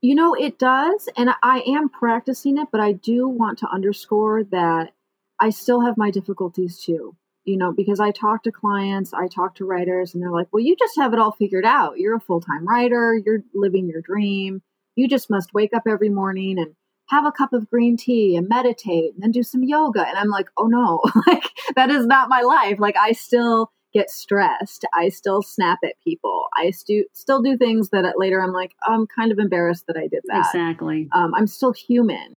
You 0.00 0.14
know, 0.14 0.34
it 0.34 0.58
does. 0.58 1.08
And 1.16 1.30
I 1.42 1.62
am 1.66 1.88
practicing 1.88 2.58
it, 2.58 2.68
but 2.72 2.80
I 2.80 2.92
do 2.92 3.28
want 3.28 3.58
to 3.58 3.68
underscore 3.68 4.44
that 4.44 4.92
I 5.38 5.50
still 5.50 5.82
have 5.82 5.96
my 5.96 6.10
difficulties 6.10 6.80
too. 6.80 7.14
You 7.46 7.56
know, 7.56 7.72
because 7.72 8.00
I 8.00 8.10
talk 8.10 8.42
to 8.42 8.52
clients, 8.52 9.14
I 9.14 9.28
talk 9.28 9.54
to 9.56 9.64
writers, 9.64 10.12
and 10.12 10.22
they're 10.22 10.32
like, 10.32 10.48
well, 10.52 10.62
you 10.62 10.76
just 10.76 10.98
have 10.98 11.12
it 11.14 11.18
all 11.18 11.32
figured 11.32 11.64
out. 11.64 11.98
You're 11.98 12.16
a 12.16 12.20
full 12.20 12.40
time 12.40 12.66
writer, 12.66 13.18
you're 13.24 13.42
living 13.54 13.88
your 13.88 14.02
dream. 14.02 14.62
You 14.96 15.08
just 15.08 15.30
must 15.30 15.54
wake 15.54 15.72
up 15.74 15.84
every 15.86 16.08
morning 16.08 16.58
and 16.58 16.74
have 17.08 17.24
a 17.24 17.32
cup 17.32 17.52
of 17.52 17.70
green 17.70 17.96
tea 17.96 18.36
and 18.36 18.48
meditate 18.48 19.14
and 19.14 19.22
then 19.22 19.30
do 19.30 19.42
some 19.42 19.62
yoga. 19.62 20.06
And 20.06 20.18
I'm 20.18 20.28
like, 20.28 20.48
oh 20.56 20.66
no, 20.66 21.00
like 21.26 21.44
that 21.76 21.90
is 21.90 22.06
not 22.06 22.28
my 22.28 22.40
life. 22.40 22.78
Like 22.78 22.96
I 22.96 23.12
still 23.12 23.70
get 23.96 24.10
stressed. 24.10 24.84
I 24.92 25.08
still 25.08 25.42
snap 25.42 25.78
at 25.84 25.94
people. 26.04 26.46
I 26.54 26.70
stu- 26.70 27.06
still 27.12 27.40
do 27.40 27.56
things 27.56 27.90
that 27.90 28.04
later 28.18 28.42
I'm 28.42 28.52
like, 28.52 28.74
oh, 28.86 28.92
I'm 28.92 29.06
kind 29.06 29.32
of 29.32 29.38
embarrassed 29.38 29.86
that 29.86 29.96
I 29.96 30.08
did 30.08 30.22
that. 30.26 30.46
Exactly. 30.46 31.08
Um, 31.14 31.32
I'm 31.34 31.46
still 31.46 31.72
human. 31.72 32.34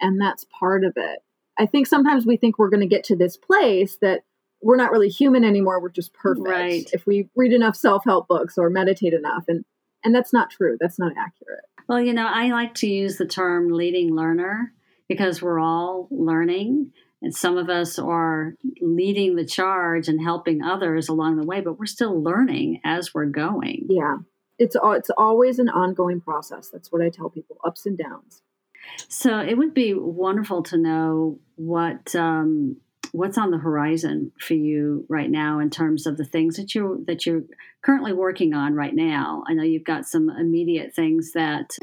And 0.00 0.20
that's 0.20 0.44
part 0.58 0.84
of 0.84 0.94
it. 0.96 1.20
I 1.58 1.66
think 1.66 1.86
sometimes 1.86 2.26
we 2.26 2.36
think 2.36 2.58
we're 2.58 2.70
going 2.70 2.80
to 2.80 2.86
get 2.86 3.04
to 3.04 3.16
this 3.16 3.36
place 3.36 3.98
that 4.00 4.22
we're 4.62 4.76
not 4.76 4.92
really 4.92 5.08
human 5.08 5.44
anymore. 5.44 5.80
We're 5.80 5.90
just 5.90 6.14
perfect. 6.14 6.46
Right. 6.46 6.88
If 6.92 7.06
we 7.06 7.28
read 7.36 7.52
enough 7.52 7.76
self 7.76 8.04
help 8.04 8.28
books 8.28 8.56
or 8.56 8.70
meditate 8.70 9.12
enough. 9.12 9.44
And, 9.48 9.64
and 10.04 10.14
that's 10.14 10.32
not 10.32 10.50
true. 10.50 10.76
That's 10.80 10.98
not 10.98 11.12
accurate. 11.18 11.64
Well, 11.88 12.00
you 12.00 12.12
know, 12.12 12.26
I 12.26 12.48
like 12.48 12.74
to 12.76 12.86
use 12.86 13.16
the 13.16 13.26
term 13.26 13.72
leading 13.72 14.14
learner 14.14 14.72
because 15.08 15.42
we're 15.42 15.60
all 15.60 16.08
learning. 16.10 16.92
And 17.20 17.34
some 17.34 17.56
of 17.56 17.68
us 17.68 17.98
are 17.98 18.54
leading 18.80 19.36
the 19.36 19.44
charge 19.44 20.08
and 20.08 20.22
helping 20.22 20.62
others 20.62 21.08
along 21.08 21.36
the 21.36 21.46
way, 21.46 21.60
but 21.60 21.78
we're 21.78 21.86
still 21.86 22.20
learning 22.20 22.80
as 22.84 23.14
we're 23.14 23.26
going. 23.26 23.86
Yeah. 23.88 24.16
It's, 24.58 24.76
it's 24.80 25.10
always 25.16 25.58
an 25.58 25.68
ongoing 25.68 26.20
process. 26.20 26.68
That's 26.72 26.90
what 26.90 27.02
I 27.02 27.10
tell 27.10 27.30
people 27.30 27.58
ups 27.64 27.86
and 27.86 27.96
downs. 27.96 28.42
So 29.08 29.40
it 29.40 29.56
would 29.56 29.74
be 29.74 29.94
wonderful 29.94 30.62
to 30.64 30.78
know 30.78 31.38
what 31.56 32.14
um, 32.14 32.76
what's 33.12 33.36
on 33.36 33.50
the 33.50 33.58
horizon 33.58 34.32
for 34.40 34.54
you 34.54 35.04
right 35.08 35.30
now 35.30 35.58
in 35.58 35.68
terms 35.68 36.06
of 36.06 36.16
the 36.16 36.24
things 36.24 36.56
that 36.56 36.74
you 36.74 37.04
that 37.06 37.26
you're 37.26 37.42
currently 37.82 38.12
working 38.12 38.54
on 38.54 38.74
right 38.74 38.94
now. 38.94 39.44
I 39.46 39.52
know 39.52 39.62
you've 39.62 39.84
got 39.84 40.06
some 40.06 40.30
immediate 40.30 40.94
things 40.94 41.32
that 41.34 41.76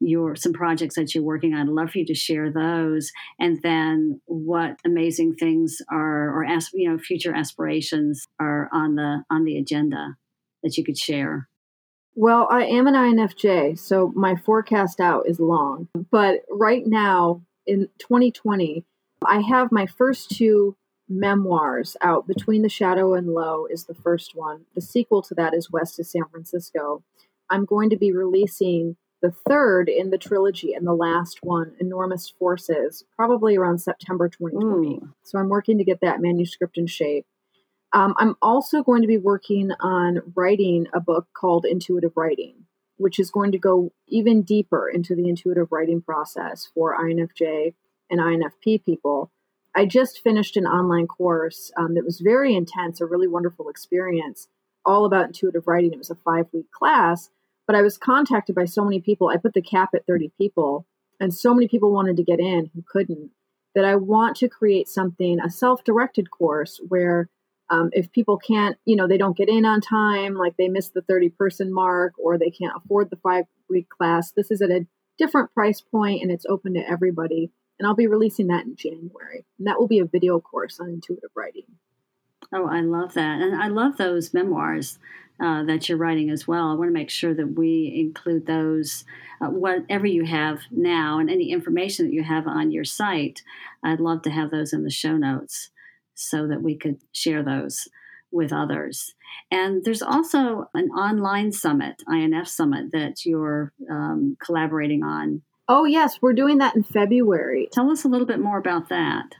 you're 0.00 0.36
some 0.36 0.52
projects 0.52 0.94
that 0.94 1.14
you're 1.14 1.24
working 1.24 1.54
on. 1.54 1.68
I'd 1.68 1.72
love 1.72 1.90
for 1.90 1.98
you 1.98 2.06
to 2.06 2.14
share 2.14 2.52
those, 2.52 3.10
and 3.38 3.60
then 3.62 4.20
what 4.26 4.78
amazing 4.84 5.34
things 5.34 5.78
are 5.90 6.30
or 6.30 6.44
as 6.44 6.70
you 6.72 6.88
know 6.88 6.98
future 6.98 7.34
aspirations 7.34 8.24
are 8.38 8.68
on 8.72 8.94
the 8.94 9.24
on 9.28 9.44
the 9.44 9.58
agenda 9.58 10.16
that 10.62 10.76
you 10.78 10.84
could 10.84 10.98
share. 10.98 11.48
Well, 12.18 12.48
I 12.50 12.64
am 12.64 12.86
an 12.86 12.94
INFJ, 12.94 13.78
so 13.78 14.10
my 14.16 14.36
forecast 14.36 15.00
out 15.00 15.28
is 15.28 15.38
long. 15.38 15.88
But 16.10 16.40
right 16.50 16.82
now 16.86 17.42
in 17.66 17.88
2020, 17.98 18.84
I 19.24 19.40
have 19.40 19.70
my 19.70 19.84
first 19.84 20.30
two 20.30 20.76
memoirs 21.10 21.94
out. 22.00 22.26
Between 22.26 22.62
the 22.62 22.70
Shadow 22.70 23.12
and 23.12 23.28
Lo 23.28 23.66
is 23.70 23.84
the 23.84 23.94
first 23.94 24.34
one. 24.34 24.64
The 24.74 24.80
sequel 24.80 25.20
to 25.22 25.34
that 25.34 25.52
is 25.52 25.70
West 25.70 26.00
of 26.00 26.06
San 26.06 26.24
Francisco. 26.30 27.04
I'm 27.50 27.66
going 27.66 27.90
to 27.90 27.98
be 27.98 28.12
releasing 28.12 28.96
the 29.20 29.34
third 29.46 29.90
in 29.90 30.08
the 30.08 30.18
trilogy 30.18 30.72
and 30.72 30.86
the 30.86 30.94
last 30.94 31.40
one, 31.42 31.74
Enormous 31.80 32.32
Forces, 32.38 33.04
probably 33.14 33.56
around 33.56 33.78
September 33.78 34.28
2020. 34.28 34.96
Ooh. 34.96 35.12
So 35.22 35.38
I'm 35.38 35.48
working 35.48 35.76
to 35.78 35.84
get 35.84 36.00
that 36.00 36.20
manuscript 36.20 36.78
in 36.78 36.86
shape. 36.86 37.26
Um, 37.96 38.12
I'm 38.18 38.36
also 38.42 38.82
going 38.82 39.00
to 39.00 39.08
be 39.08 39.16
working 39.16 39.70
on 39.80 40.20
writing 40.34 40.86
a 40.92 41.00
book 41.00 41.28
called 41.32 41.64
Intuitive 41.64 42.12
Writing, 42.14 42.66
which 42.98 43.18
is 43.18 43.30
going 43.30 43.52
to 43.52 43.58
go 43.58 43.90
even 44.06 44.42
deeper 44.42 44.86
into 44.86 45.14
the 45.14 45.30
intuitive 45.30 45.72
writing 45.72 46.02
process 46.02 46.68
for 46.74 46.94
INFJ 46.94 47.72
and 48.10 48.20
INFP 48.20 48.84
people. 48.84 49.30
I 49.74 49.86
just 49.86 50.22
finished 50.22 50.58
an 50.58 50.66
online 50.66 51.06
course 51.06 51.72
um, 51.78 51.94
that 51.94 52.04
was 52.04 52.20
very 52.20 52.54
intense, 52.54 53.00
a 53.00 53.06
really 53.06 53.28
wonderful 53.28 53.70
experience, 53.70 54.46
all 54.84 55.06
about 55.06 55.28
intuitive 55.28 55.66
writing. 55.66 55.94
It 55.94 55.98
was 55.98 56.10
a 56.10 56.16
five 56.16 56.48
week 56.52 56.70
class, 56.70 57.30
but 57.66 57.76
I 57.76 57.80
was 57.80 57.96
contacted 57.96 58.54
by 58.54 58.66
so 58.66 58.84
many 58.84 59.00
people. 59.00 59.28
I 59.28 59.38
put 59.38 59.54
the 59.54 59.62
cap 59.62 59.94
at 59.94 60.06
30 60.06 60.32
people, 60.36 60.84
and 61.18 61.32
so 61.32 61.54
many 61.54 61.66
people 61.66 61.92
wanted 61.92 62.18
to 62.18 62.24
get 62.24 62.40
in 62.40 62.70
who 62.74 62.84
couldn't, 62.86 63.30
that 63.74 63.86
I 63.86 63.96
want 63.96 64.36
to 64.36 64.50
create 64.50 64.86
something, 64.86 65.40
a 65.40 65.48
self 65.48 65.82
directed 65.82 66.30
course 66.30 66.78
where 66.88 67.30
um, 67.70 67.90
if 67.92 68.12
people 68.12 68.38
can't, 68.38 68.76
you 68.84 68.96
know, 68.96 69.08
they 69.08 69.18
don't 69.18 69.36
get 69.36 69.48
in 69.48 69.64
on 69.64 69.80
time, 69.80 70.34
like 70.34 70.56
they 70.56 70.68
miss 70.68 70.90
the 70.90 71.02
30 71.02 71.30
person 71.30 71.72
mark, 71.72 72.12
or 72.18 72.38
they 72.38 72.50
can't 72.50 72.76
afford 72.76 73.10
the 73.10 73.16
five 73.16 73.44
week 73.68 73.88
class, 73.88 74.32
this 74.32 74.50
is 74.50 74.62
at 74.62 74.70
a 74.70 74.86
different 75.18 75.52
price 75.52 75.80
point 75.80 76.22
and 76.22 76.30
it's 76.30 76.46
open 76.46 76.74
to 76.74 76.88
everybody 76.88 77.50
and 77.78 77.86
I'll 77.86 77.94
be 77.94 78.06
releasing 78.06 78.46
that 78.48 78.64
in 78.64 78.76
January. 78.76 79.44
And 79.58 79.66
that 79.66 79.78
will 79.78 79.88
be 79.88 79.98
a 79.98 80.06
video 80.06 80.40
course 80.40 80.80
on 80.80 80.88
intuitive 80.88 81.30
writing. 81.34 81.64
Oh, 82.52 82.66
I 82.68 82.80
love 82.80 83.14
that. 83.14 83.40
And 83.40 83.60
I 83.60 83.68
love 83.68 83.96
those 83.96 84.32
memoirs 84.32 84.98
uh, 85.40 85.64
that 85.64 85.88
you're 85.88 85.98
writing 85.98 86.30
as 86.30 86.46
well. 86.46 86.70
I 86.70 86.74
want 86.74 86.88
to 86.88 86.94
make 86.94 87.10
sure 87.10 87.34
that 87.34 87.58
we 87.58 87.92
include 87.94 88.46
those, 88.46 89.04
uh, 89.40 89.48
whatever 89.48 90.06
you 90.06 90.24
have 90.24 90.60
now, 90.70 91.18
and 91.18 91.28
any 91.28 91.50
information 91.50 92.06
that 92.06 92.14
you 92.14 92.22
have 92.22 92.46
on 92.46 92.70
your 92.70 92.84
site. 92.84 93.42
I'd 93.82 94.00
love 94.00 94.22
to 94.22 94.30
have 94.30 94.50
those 94.50 94.72
in 94.72 94.84
the 94.84 94.90
show 94.90 95.16
notes 95.16 95.70
so 96.16 96.48
that 96.48 96.62
we 96.62 96.76
could 96.76 96.98
share 97.12 97.42
those 97.42 97.88
with 98.32 98.52
others. 98.52 99.14
And 99.50 99.84
there's 99.84 100.02
also 100.02 100.68
an 100.74 100.88
online 100.90 101.52
summit, 101.52 102.02
INF 102.12 102.48
summit, 102.48 102.90
that 102.92 103.24
you're 103.24 103.72
um, 103.90 104.36
collaborating 104.44 105.02
on 105.02 105.42
Oh, 105.68 105.84
yes, 105.84 106.22
we're 106.22 106.32
doing 106.32 106.58
that 106.58 106.76
in 106.76 106.84
February. 106.84 107.68
Tell 107.72 107.90
us 107.90 108.04
a 108.04 108.08
little 108.08 108.26
bit 108.26 108.38
more 108.38 108.58
about 108.58 108.88
that. 108.88 109.34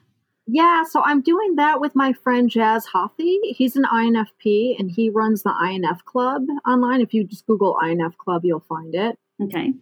Yeah, 0.48 0.84
so 0.84 1.02
I'm 1.04 1.22
doing 1.22 1.56
that 1.56 1.80
with 1.80 1.94
my 1.94 2.12
friend 2.12 2.48
Jazz 2.48 2.86
Hoffy. 2.86 3.38
He's 3.42 3.76
an 3.76 3.84
INFP 3.84 4.78
and 4.78 4.90
he 4.90 5.10
runs 5.10 5.42
the 5.42 5.52
INF 5.70 6.04
Club 6.04 6.42
online. 6.66 7.00
If 7.00 7.14
you 7.14 7.24
just 7.24 7.46
Google 7.46 7.76
INF 7.84 8.16
Club, 8.18 8.42
you'll 8.44 8.64
find 8.68 8.94
it. 8.94 9.18
Okay. 9.42 9.72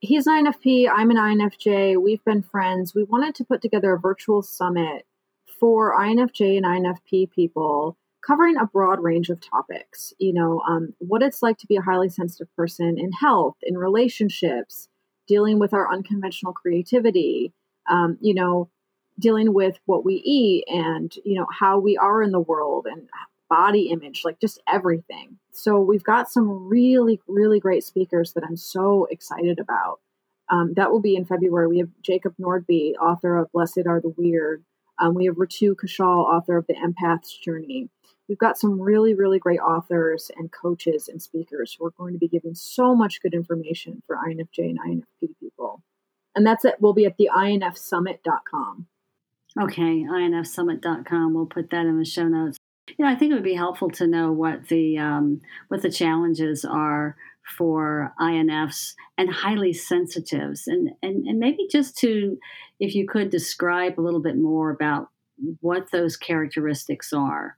He's 0.00 0.26
an 0.26 0.46
INFP, 0.46 0.88
I'm 0.92 1.10
an 1.10 1.16
INFJ. 1.16 2.00
We've 2.00 2.24
been 2.24 2.42
friends. 2.42 2.94
We 2.94 3.04
wanted 3.04 3.36
to 3.36 3.44
put 3.44 3.62
together 3.62 3.92
a 3.92 3.98
virtual 4.00 4.42
summit 4.42 5.06
for 5.62 5.96
INFJ 5.96 6.56
and 6.56 6.66
INFP 6.66 7.30
people 7.30 7.96
covering 8.26 8.56
a 8.56 8.66
broad 8.66 9.00
range 9.00 9.28
of 9.28 9.40
topics. 9.40 10.12
You 10.18 10.32
know, 10.32 10.60
um, 10.68 10.92
what 10.98 11.22
it's 11.22 11.40
like 11.40 11.56
to 11.58 11.68
be 11.68 11.76
a 11.76 11.80
highly 11.80 12.08
sensitive 12.08 12.48
person 12.56 12.98
in 12.98 13.12
health, 13.12 13.54
in 13.62 13.78
relationships, 13.78 14.88
dealing 15.28 15.60
with 15.60 15.72
our 15.72 15.92
unconventional 15.92 16.52
creativity, 16.52 17.52
um, 17.88 18.18
you 18.20 18.34
know, 18.34 18.70
dealing 19.20 19.54
with 19.54 19.78
what 19.86 20.04
we 20.04 20.14
eat 20.24 20.64
and, 20.66 21.14
you 21.24 21.36
know, 21.38 21.46
how 21.56 21.78
we 21.78 21.96
are 21.96 22.24
in 22.24 22.32
the 22.32 22.40
world 22.40 22.88
and 22.90 23.08
body 23.48 23.90
image, 23.90 24.22
like 24.24 24.40
just 24.40 24.60
everything. 24.68 25.38
So 25.52 25.78
we've 25.78 26.02
got 26.02 26.28
some 26.28 26.68
really, 26.68 27.20
really 27.28 27.60
great 27.60 27.84
speakers 27.84 28.32
that 28.32 28.42
I'm 28.42 28.56
so 28.56 29.06
excited 29.12 29.60
about. 29.60 30.00
Um, 30.50 30.72
that 30.74 30.90
will 30.90 31.00
be 31.00 31.14
in 31.14 31.24
February. 31.24 31.68
We 31.68 31.78
have 31.78 31.90
Jacob 32.02 32.34
Nordby, 32.40 32.94
author 33.00 33.36
of 33.36 33.52
Blessed 33.52 33.86
Are 33.86 34.00
the 34.00 34.12
Weird. 34.16 34.64
Um, 35.02 35.14
we 35.14 35.26
have 35.26 35.36
Ritu 35.36 35.74
Kaushal, 35.74 36.24
author 36.24 36.56
of 36.56 36.66
The 36.66 36.74
Empath's 36.74 37.36
Journey 37.36 37.90
we've 38.32 38.38
got 38.38 38.58
some 38.58 38.80
really, 38.80 39.12
really 39.12 39.38
great 39.38 39.60
authors 39.60 40.30
and 40.36 40.50
coaches 40.50 41.06
and 41.06 41.20
speakers 41.20 41.76
who 41.78 41.84
are 41.84 41.90
going 41.90 42.14
to 42.14 42.18
be 42.18 42.28
giving 42.28 42.54
so 42.54 42.94
much 42.94 43.20
good 43.20 43.34
information 43.34 44.02
for 44.06 44.16
INFJ 44.16 44.70
and 44.70 44.80
INFP 44.80 45.38
people. 45.38 45.82
And 46.34 46.46
that's 46.46 46.64
it. 46.64 46.76
We'll 46.80 46.94
be 46.94 47.04
at 47.04 47.18
the 47.18 47.28
infsummit.com. 47.34 48.86
Okay, 49.60 50.02
infsummit.com. 50.02 51.34
We'll 51.34 51.44
put 51.44 51.68
that 51.70 51.84
in 51.84 51.98
the 51.98 52.06
show 52.06 52.26
notes. 52.26 52.56
You 52.96 53.04
know, 53.04 53.10
I 53.10 53.16
think 53.16 53.32
it 53.32 53.34
would 53.34 53.44
be 53.44 53.54
helpful 53.54 53.90
to 53.90 54.06
know 54.06 54.32
what 54.32 54.68
the 54.68 54.98
um, 54.98 55.42
what 55.68 55.82
the 55.82 55.90
challenges 55.90 56.64
are 56.64 57.16
for 57.56 58.12
INFs 58.20 58.94
and 59.18 59.30
highly 59.30 59.72
sensitives, 59.72 60.66
and, 60.66 60.90
and 61.02 61.26
and 61.26 61.38
maybe 61.38 61.66
just 61.70 61.96
to, 61.98 62.38
if 62.80 62.94
you 62.94 63.06
could 63.06 63.30
describe 63.30 63.98
a 63.98 64.02
little 64.02 64.22
bit 64.22 64.36
more 64.36 64.70
about 64.70 65.08
what 65.60 65.90
those 65.90 66.16
characteristics 66.16 67.12
are. 67.12 67.56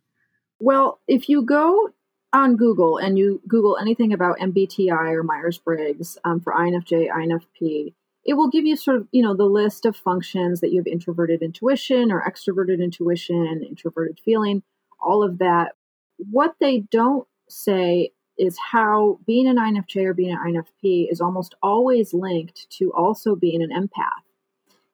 Well, 0.59 1.01
if 1.07 1.29
you 1.29 1.43
go 1.43 1.91
on 2.33 2.57
Google 2.57 2.99
and 2.99 3.19
you 3.19 3.41
Google 3.47 3.77
anything 3.81 4.13
about 4.13 4.39
MBTI 4.39 5.13
or 5.13 5.23
Myers 5.23 5.59
Briggs 5.59 6.19
um, 6.25 6.41
for 6.41 6.53
INFJ, 6.53 7.09
INFP, 7.11 7.95
it 8.25 8.35
will 8.35 8.49
give 8.49 8.65
you 8.65 8.77
sort 8.77 8.97
of 8.97 9.09
you 9.13 9.23
know 9.23 9.37
the 9.37 9.45
list 9.45 9.85
of 9.85 9.97
functions 9.97 10.61
that 10.61 10.73
you 10.73 10.79
have 10.79 10.87
introverted 10.87 11.43
intuition 11.43 12.11
or 12.11 12.23
extroverted 12.23 12.83
intuition, 12.83 13.65
introverted 13.67 14.19
feeling, 14.25 14.63
all 15.01 15.23
of 15.23 15.39
that. 15.39 15.73
What 16.17 16.55
they 16.61 16.81
don't 16.91 17.27
say 17.49 18.13
is 18.39 18.59
how 18.59 19.19
being 19.27 19.47
an 19.49 19.57
INFJ 19.57 20.05
or 20.05 20.15
being 20.15 20.33
an 20.33 20.39
INFP 20.39 21.11
is 21.11 21.21
almost 21.21 21.55
always 21.63 22.13
linked 22.13 22.69
to 22.79 22.93
also 22.93 23.37
being 23.37 23.63
an 23.63 23.71
empath 23.71 24.25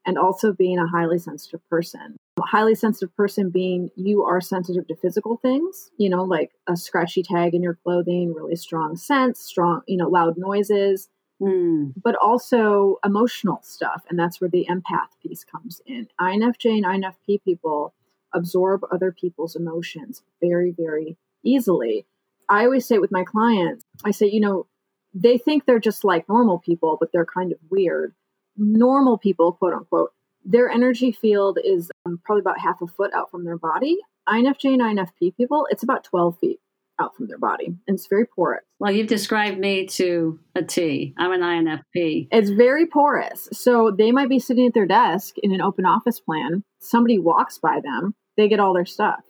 and 0.07 0.19
also 0.19 0.53
being 0.53 0.79
a 0.79 0.87
highly 0.87 1.19
sensitive 1.19 1.61
person. 1.69 2.17
A 2.39 2.43
highly 2.43 2.75
sensitive 2.75 3.15
person 3.17 3.51
being 3.51 3.91
you 3.97 4.25
are 4.25 4.41
sensitive 4.41 4.87
to 4.89 4.97
physical 4.97 5.37
things, 5.37 5.91
you 5.99 6.09
know, 6.09 6.25
like 6.25 6.53
a 6.67 6.77
scratchy 6.77 7.23
tag 7.23 7.55
in 7.55 7.63
your 7.63 7.79
clothing, 7.85 8.35
really 8.35 8.57
strong 8.57 8.97
scents, 8.97 9.41
strong, 9.41 9.83
you 9.87 9.97
know, 9.97 10.09
loud 10.09 10.37
noises. 10.37 11.09
Mm. 11.43 11.95
but 11.97 12.17
also 12.17 12.99
emotional 13.03 13.61
stuff. 13.63 14.03
And 14.11 14.19
that's 14.19 14.43
where 14.43 14.51
the 14.51 14.67
empath 14.69 15.09
piece 15.23 15.43
comes 15.43 15.81
in. 15.87 16.07
INFJ 16.21 16.85
and 16.85 16.85
INFP 16.85 17.43
people 17.43 17.95
absorb 18.35 18.83
other 18.93 19.11
people's 19.11 19.57
emotions 19.57 20.23
very, 20.43 20.71
very 20.71 21.17
easily. 21.43 22.05
I 22.51 22.65
always 22.65 22.87
say 22.87 22.97
it 22.97 23.01
with 23.01 23.13
my 23.13 23.25
clients, 23.25 23.85
I 24.05 24.11
say, 24.11 24.27
you 24.27 24.41
know, 24.41 24.67
they 25.15 25.39
think 25.39 25.65
they're 25.65 25.79
just 25.79 26.05
like 26.05 26.29
normal 26.29 26.59
people, 26.59 26.97
but 26.99 27.11
they're 27.13 27.27
kind 27.27 27.53
of 27.53 27.59
weird. 27.71 28.15
Normal 28.57 29.19
people, 29.19 29.53
quote 29.53 29.73
unquote, 29.73 30.11
their 30.45 30.69
energy 30.69 31.13
field 31.13 31.59
is 31.63 31.91
um, 32.07 32.21
probably 32.25 32.41
about 32.41 32.59
half 32.59 32.83
a 32.83 32.87
foot 32.87 33.13
out 33.15 33.31
from 33.31 33.45
their 33.45 33.59
body. 33.59 33.99
INFJ 34.29 34.81
and 34.81 34.81
INFP 34.81 35.37
people, 35.37 35.67
it's 35.71 35.83
about 35.83 36.05
12 36.05 36.39
feet 36.39 36.61
out 37.01 37.17
from 37.17 37.29
their 37.29 37.39
body, 37.39 37.67
and 37.67 37.95
it's 37.95 38.07
very 38.09 38.27
porous. 38.27 38.63
Well, 38.79 38.93
you've 38.93 39.07
described 39.07 39.59
me 39.59 39.87
to 39.87 40.39
a 40.55 40.63
T. 40.63 41.15
I'm 41.17 41.33
an 41.33 41.41
INFP. 41.41 42.29
It's 42.31 42.51
very 42.51 42.87
porous. 42.87 43.49
So 43.53 43.91
they 43.97 44.13
might 44.13 44.29
be 44.29 44.39
sitting 44.39 44.67
at 44.67 44.75
their 44.75 44.87
desk 44.87 45.37
in 45.43 45.53
an 45.53 45.63
open 45.63 45.87
office 45.87 46.21
plan. 46.21 46.63
Somebody 46.81 47.19
walks 47.19 47.59
by 47.59 47.81
them, 47.83 48.15
they 48.37 48.49
get 48.49 48.61
all 48.61 48.75
their 48.75 48.87
stuff. 48.87 49.21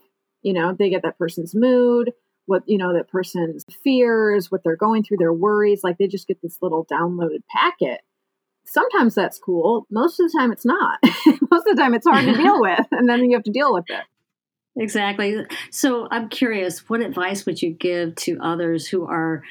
You 0.41 0.53
know, 0.53 0.75
they 0.77 0.89
get 0.89 1.03
that 1.03 1.17
person's 1.17 1.53
mood, 1.55 2.11
what, 2.45 2.63
you 2.65 2.77
know, 2.77 2.93
that 2.93 3.07
person's 3.07 3.65
fears, 3.83 4.51
what 4.51 4.63
they're 4.63 4.75
going 4.75 5.03
through, 5.03 5.17
their 5.17 5.33
worries. 5.33 5.83
Like 5.83 5.97
they 5.97 6.07
just 6.07 6.27
get 6.27 6.41
this 6.41 6.57
little 6.61 6.85
downloaded 6.85 7.43
packet. 7.49 8.01
Sometimes 8.65 9.15
that's 9.15 9.39
cool. 9.39 9.85
Most 9.89 10.19
of 10.19 10.31
the 10.31 10.37
time 10.37 10.51
it's 10.51 10.65
not. 10.65 10.99
Most 11.51 11.67
of 11.67 11.75
the 11.75 11.81
time 11.81 11.93
it's 11.93 12.07
hard 12.07 12.25
to 12.25 12.33
deal 12.33 12.61
with. 12.61 12.85
And 12.91 13.07
then 13.09 13.23
you 13.25 13.35
have 13.35 13.43
to 13.43 13.51
deal 13.51 13.73
with 13.73 13.85
it. 13.89 14.03
Exactly. 14.77 15.45
So 15.69 16.07
I'm 16.11 16.29
curious, 16.29 16.89
what 16.89 17.01
advice 17.01 17.45
would 17.45 17.61
you 17.61 17.71
give 17.71 18.15
to 18.15 18.39
others 18.41 18.87
who 18.87 19.05
are 19.05 19.43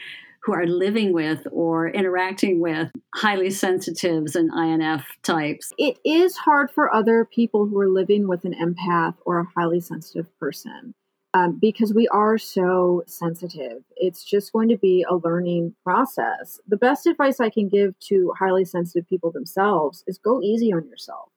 who 0.42 0.54
are 0.54 0.66
living 0.66 1.12
with 1.12 1.46
or 1.52 1.90
interacting 1.90 2.60
with 2.60 2.90
highly 3.14 3.50
sensitives 3.50 4.34
and 4.34 4.50
INF 4.50 5.04
types? 5.22 5.70
It 5.76 5.98
is 6.02 6.34
hard 6.38 6.70
for 6.70 6.94
other 6.94 7.26
people 7.26 7.66
who 7.66 7.78
are 7.78 7.90
living 7.90 8.26
with 8.26 8.46
an 8.46 8.54
empath 8.54 9.16
or 9.26 9.40
a 9.40 9.46
highly 9.54 9.80
sensitive 9.80 10.26
person 10.38 10.94
um, 11.34 11.58
because 11.60 11.94
we 11.94 12.08
are 12.08 12.38
so 12.38 13.02
sensitive. 13.06 13.82
It's 13.96 14.24
just 14.24 14.52
going 14.52 14.68
to 14.68 14.76
be 14.76 15.04
a 15.08 15.14
learning 15.16 15.74
process. 15.84 16.58
The 16.66 16.76
best 16.76 17.06
advice 17.06 17.38
I 17.40 17.50
can 17.50 17.68
give 17.68 17.98
to 18.08 18.32
highly 18.38 18.64
sensitive 18.64 19.08
people 19.08 19.30
themselves 19.30 20.02
is 20.06 20.18
go 20.18 20.40
easy 20.42 20.72
on 20.72 20.88
yourself. 20.88 21.28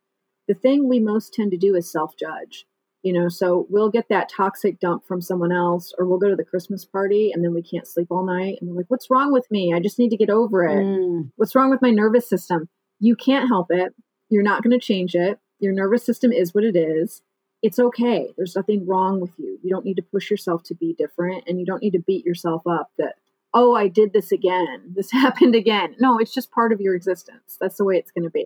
The 0.47 0.55
thing 0.55 0.89
we 0.89 0.99
most 0.99 1.33
tend 1.33 1.51
to 1.51 1.57
do 1.57 1.75
is 1.75 1.91
self 1.91 2.15
judge 2.17 2.65
you 3.05 3.11
know 3.11 3.27
so 3.27 3.67
we'll 3.69 3.89
get 3.89 4.07
that 4.09 4.29
toxic 4.29 4.79
dump 4.79 5.05
from 5.05 5.19
someone 5.21 5.51
else 5.51 5.93
or 5.97 6.05
we'll 6.05 6.17
go 6.17 6.29
to 6.29 6.37
the 6.37 6.43
christmas 6.45 6.85
party 6.85 7.31
and 7.33 7.43
then 7.43 7.53
we 7.53 7.61
can't 7.61 7.85
sleep 7.85 8.07
all 8.09 8.25
night 8.25 8.57
and 8.61 8.69
we're 8.69 8.77
like 8.77 8.85
what's 8.87 9.09
wrong 9.09 9.31
with 9.33 9.45
me 9.51 9.73
i 9.73 9.79
just 9.79 9.99
need 9.99 10.07
to 10.09 10.15
get 10.17 10.29
over 10.29 10.63
it 10.65 10.83
Mm. 10.85 11.29
what's 11.35 11.53
wrong 11.53 11.69
with 11.69 11.81
my 11.81 11.89
nervous 11.91 12.27
system 12.29 12.69
you 12.99 13.15
can't 13.17 13.49
help 13.49 13.67
it 13.71 13.93
you're 14.29 14.41
not 14.41 14.63
going 14.63 14.71
to 14.77 14.85
change 14.85 15.15
it 15.15 15.37
your 15.59 15.73
nervous 15.73 16.05
system 16.05 16.31
is 16.31 16.53
what 16.53 16.63
it 16.63 16.77
is 16.77 17.21
it's 17.63 17.79
okay 17.79 18.29
there's 18.37 18.55
nothing 18.55 18.85
wrong 18.85 19.19
with 19.19 19.31
you 19.37 19.57
you 19.63 19.69
don't 19.71 19.85
need 19.85 19.97
to 19.97 20.03
push 20.03 20.29
yourself 20.29 20.61
to 20.63 20.75
be 20.75 20.93
different 20.93 21.43
and 21.47 21.59
you 21.59 21.65
don't 21.65 21.81
need 21.81 21.93
to 21.93 21.99
beat 21.99 22.25
yourself 22.25 22.61
up 22.67 22.91
that 22.99 23.15
oh 23.53 23.73
i 23.73 23.87
did 23.87 24.13
this 24.13 24.31
again 24.31 24.93
this 24.95 25.11
happened 25.23 25.55
again 25.55 25.95
no 25.99 26.19
it's 26.19 26.33
just 26.33 26.51
part 26.51 26.71
of 26.71 26.79
your 26.79 26.93
existence 26.93 27.57
that's 27.59 27.77
the 27.77 27.85
way 27.85 27.95
it's 27.95 28.11
going 28.11 28.23
to 28.23 28.29
be 28.29 28.45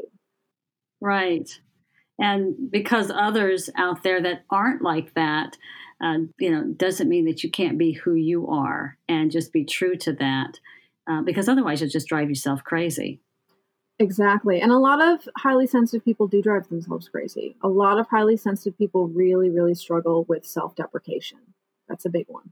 Right. 1.02 1.50
And 2.20 2.72
because 2.72 3.12
others 3.12 3.70
out 3.76 4.04
there 4.04 4.22
that 4.22 4.44
aren't 4.50 4.82
like 4.82 5.14
that, 5.14 5.58
uh, 6.02 6.18
you 6.40 6.52
know, 6.52 6.64
doesn't 6.64 7.10
mean 7.10 7.26
that 7.26 7.44
you 7.44 7.52
can't 7.52 7.78
be 7.78 7.94
who 7.94 8.16
you 8.16 8.48
are 8.48 8.98
and 9.08 9.32
just 9.32 9.54
be 9.54 9.66
true 9.66 9.96
to 9.98 10.14
that. 10.14 10.60
Uh, 11.10 11.22
because 11.22 11.48
otherwise, 11.48 11.80
you'll 11.80 11.90
just 11.90 12.08
drive 12.08 12.30
yourself 12.30 12.64
crazy. 12.64 13.22
Exactly. 14.00 14.62
And 14.62 14.72
a 14.72 14.78
lot 14.78 15.04
of 15.04 15.28
highly 15.38 15.66
sensitive 15.66 16.06
people 16.06 16.28
do 16.28 16.42
drive 16.42 16.70
themselves 16.70 17.10
crazy. 17.10 17.56
A 17.64 17.68
lot 17.68 18.00
of 18.00 18.08
highly 18.08 18.38
sensitive 18.38 18.78
people 18.78 19.08
really, 19.08 19.50
really 19.50 19.74
struggle 19.74 20.24
with 20.26 20.46
self 20.46 20.76
deprecation. 20.76 21.40
That's 21.90 22.06
a 22.06 22.10
big 22.10 22.28
one. 22.28 22.52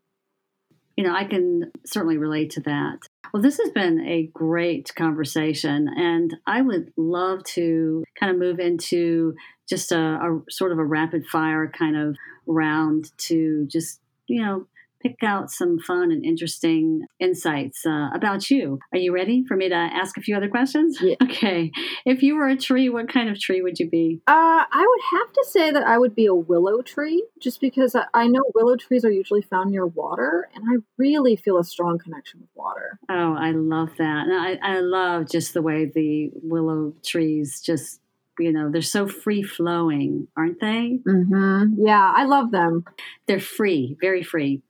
You 0.97 1.03
know, 1.03 1.13
I 1.13 1.25
can 1.25 1.71
certainly 1.85 2.17
relate 2.17 2.51
to 2.51 2.61
that. 2.61 2.99
Well, 3.33 3.43
this 3.43 3.59
has 3.59 3.69
been 3.71 3.99
a 3.99 4.29
great 4.33 4.95
conversation, 4.95 5.89
and 5.89 6.33
I 6.47 6.61
would 6.61 6.93
love 6.95 7.43
to 7.55 8.05
kind 8.17 8.31
of 8.31 8.39
move 8.39 8.59
into 8.59 9.35
just 9.67 9.91
a, 9.91 9.99
a 9.99 10.41
sort 10.49 10.71
of 10.71 10.79
a 10.79 10.85
rapid 10.85 11.25
fire 11.27 11.69
kind 11.77 11.97
of 11.97 12.15
round 12.47 13.11
to 13.17 13.65
just, 13.67 13.99
you 14.27 14.41
know, 14.41 14.67
pick 15.05 15.23
out 15.23 15.51
some 15.51 15.77
fun 15.79 16.11
and 16.11 16.25
interesting 16.25 17.05
insights 17.19 17.85
uh, 17.85 18.09
about 18.13 18.49
you. 18.49 18.79
Are 18.91 18.97
you 18.97 19.13
ready 19.13 19.43
for 19.47 19.55
me 19.55 19.69
to 19.69 19.75
ask 19.75 20.17
a 20.17 20.21
few 20.21 20.35
other 20.35 20.49
questions? 20.49 20.97
Yeah. 21.01 21.15
Okay. 21.35 21.71
If 22.05 22.23
you 22.23 22.35
were 22.35 22.47
a 22.47 22.55
tree, 22.55 22.87
what 22.87 23.11
kind 23.11 23.29
of 23.29 23.39
tree 23.39 23.61
would 23.61 23.77
you 23.77 23.89
be? 23.89 24.21
Uh, 24.25 24.31
I 24.71 24.87
would 24.87 25.19
have 25.19 25.33
to 25.33 25.45
say 25.49 25.71
that 25.71 25.83
I 25.83 25.97
would 25.97 26.15
be 26.15 26.27
a 26.27 26.33
willow 26.33 26.81
tree, 26.81 27.25
just 27.41 27.59
because 27.59 27.93
I, 27.93 28.05
I 28.13 28.27
know 28.27 28.41
willow 28.53 28.77
trees 28.77 29.03
are 29.03 29.11
usually 29.11 29.41
found 29.41 29.71
near 29.71 29.85
water, 29.85 30.47
and 30.55 30.63
I 30.65 30.81
really 30.97 31.35
feel 31.35 31.57
a 31.57 31.63
strong 31.63 31.97
connection 31.97 32.39
with 32.39 32.49
water. 32.55 32.99
Oh, 33.09 33.35
I 33.37 33.51
love 33.51 33.89
that. 33.97 34.27
And 34.27 34.33
I, 34.33 34.57
I 34.61 34.79
love 34.79 35.29
just 35.29 35.53
the 35.53 35.61
way 35.61 35.91
the 35.93 36.31
willow 36.41 36.93
trees 37.03 37.59
just, 37.59 37.99
you 38.39 38.53
know, 38.53 38.71
they're 38.71 38.81
so 38.81 39.07
free 39.07 39.43
flowing, 39.43 40.27
aren't 40.37 40.61
they? 40.61 40.99
Mm-hmm. 41.05 41.85
Yeah, 41.85 42.13
I 42.15 42.25
love 42.25 42.51
them. 42.51 42.85
They're 43.27 43.39
free, 43.39 43.97
very 43.99 44.23
free. 44.23 44.61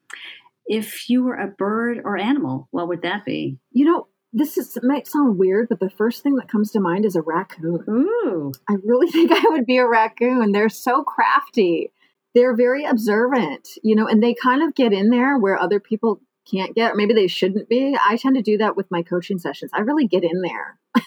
If 0.66 1.10
you 1.10 1.24
were 1.24 1.36
a 1.36 1.48
bird 1.48 2.02
or 2.04 2.18
animal, 2.18 2.68
what 2.72 2.88
would 2.88 3.04
that 3.04 3.26
be? 3.26 3.60
You 3.72 3.86
know, 3.86 4.08
this 4.34 4.58
is 4.58 4.78
might 4.84 5.08
sound 5.08 5.38
weird, 5.38 5.70
but 5.70 5.80
the 5.80 5.90
first 5.90 6.22
thing 6.22 6.36
that 6.36 6.50
comes 6.50 6.72
to 6.72 6.80
mind 6.80 7.06
is 7.06 7.16
a 7.16 7.22
raccoon. 7.22 7.84
Ooh, 7.88 8.52
I 8.70 8.76
really 8.84 9.08
think 9.12 9.32
I 9.32 9.50
would 9.50 9.66
be 9.66 9.78
a 9.78 9.88
raccoon. 9.88 10.52
They're 10.52 10.70
so 10.70 11.04
crafty. 11.04 11.92
They're 12.34 12.56
very 12.56 12.84
observant, 12.84 13.70
you 13.82 13.96
know, 13.96 14.08
and 14.08 14.22
they 14.22 14.34
kind 14.34 14.62
of 14.62 14.76
get 14.76 14.92
in 14.92 15.10
there 15.10 15.38
where 15.38 15.58
other 15.58 15.80
people 15.80 16.20
can't 16.50 16.76
get. 16.76 16.98
Maybe 16.98 17.14
they 17.14 17.28
shouldn't 17.28 17.70
be. 17.70 17.98
I 18.06 18.18
tend 18.18 18.36
to 18.36 18.42
do 18.42 18.58
that 18.58 18.76
with 18.76 18.92
my 18.92 19.04
coaching 19.04 19.40
sessions. 19.40 19.72
I 19.74 19.82
really 19.82 20.06
get 20.06 20.26
in 20.26 20.42
there. 20.42 20.78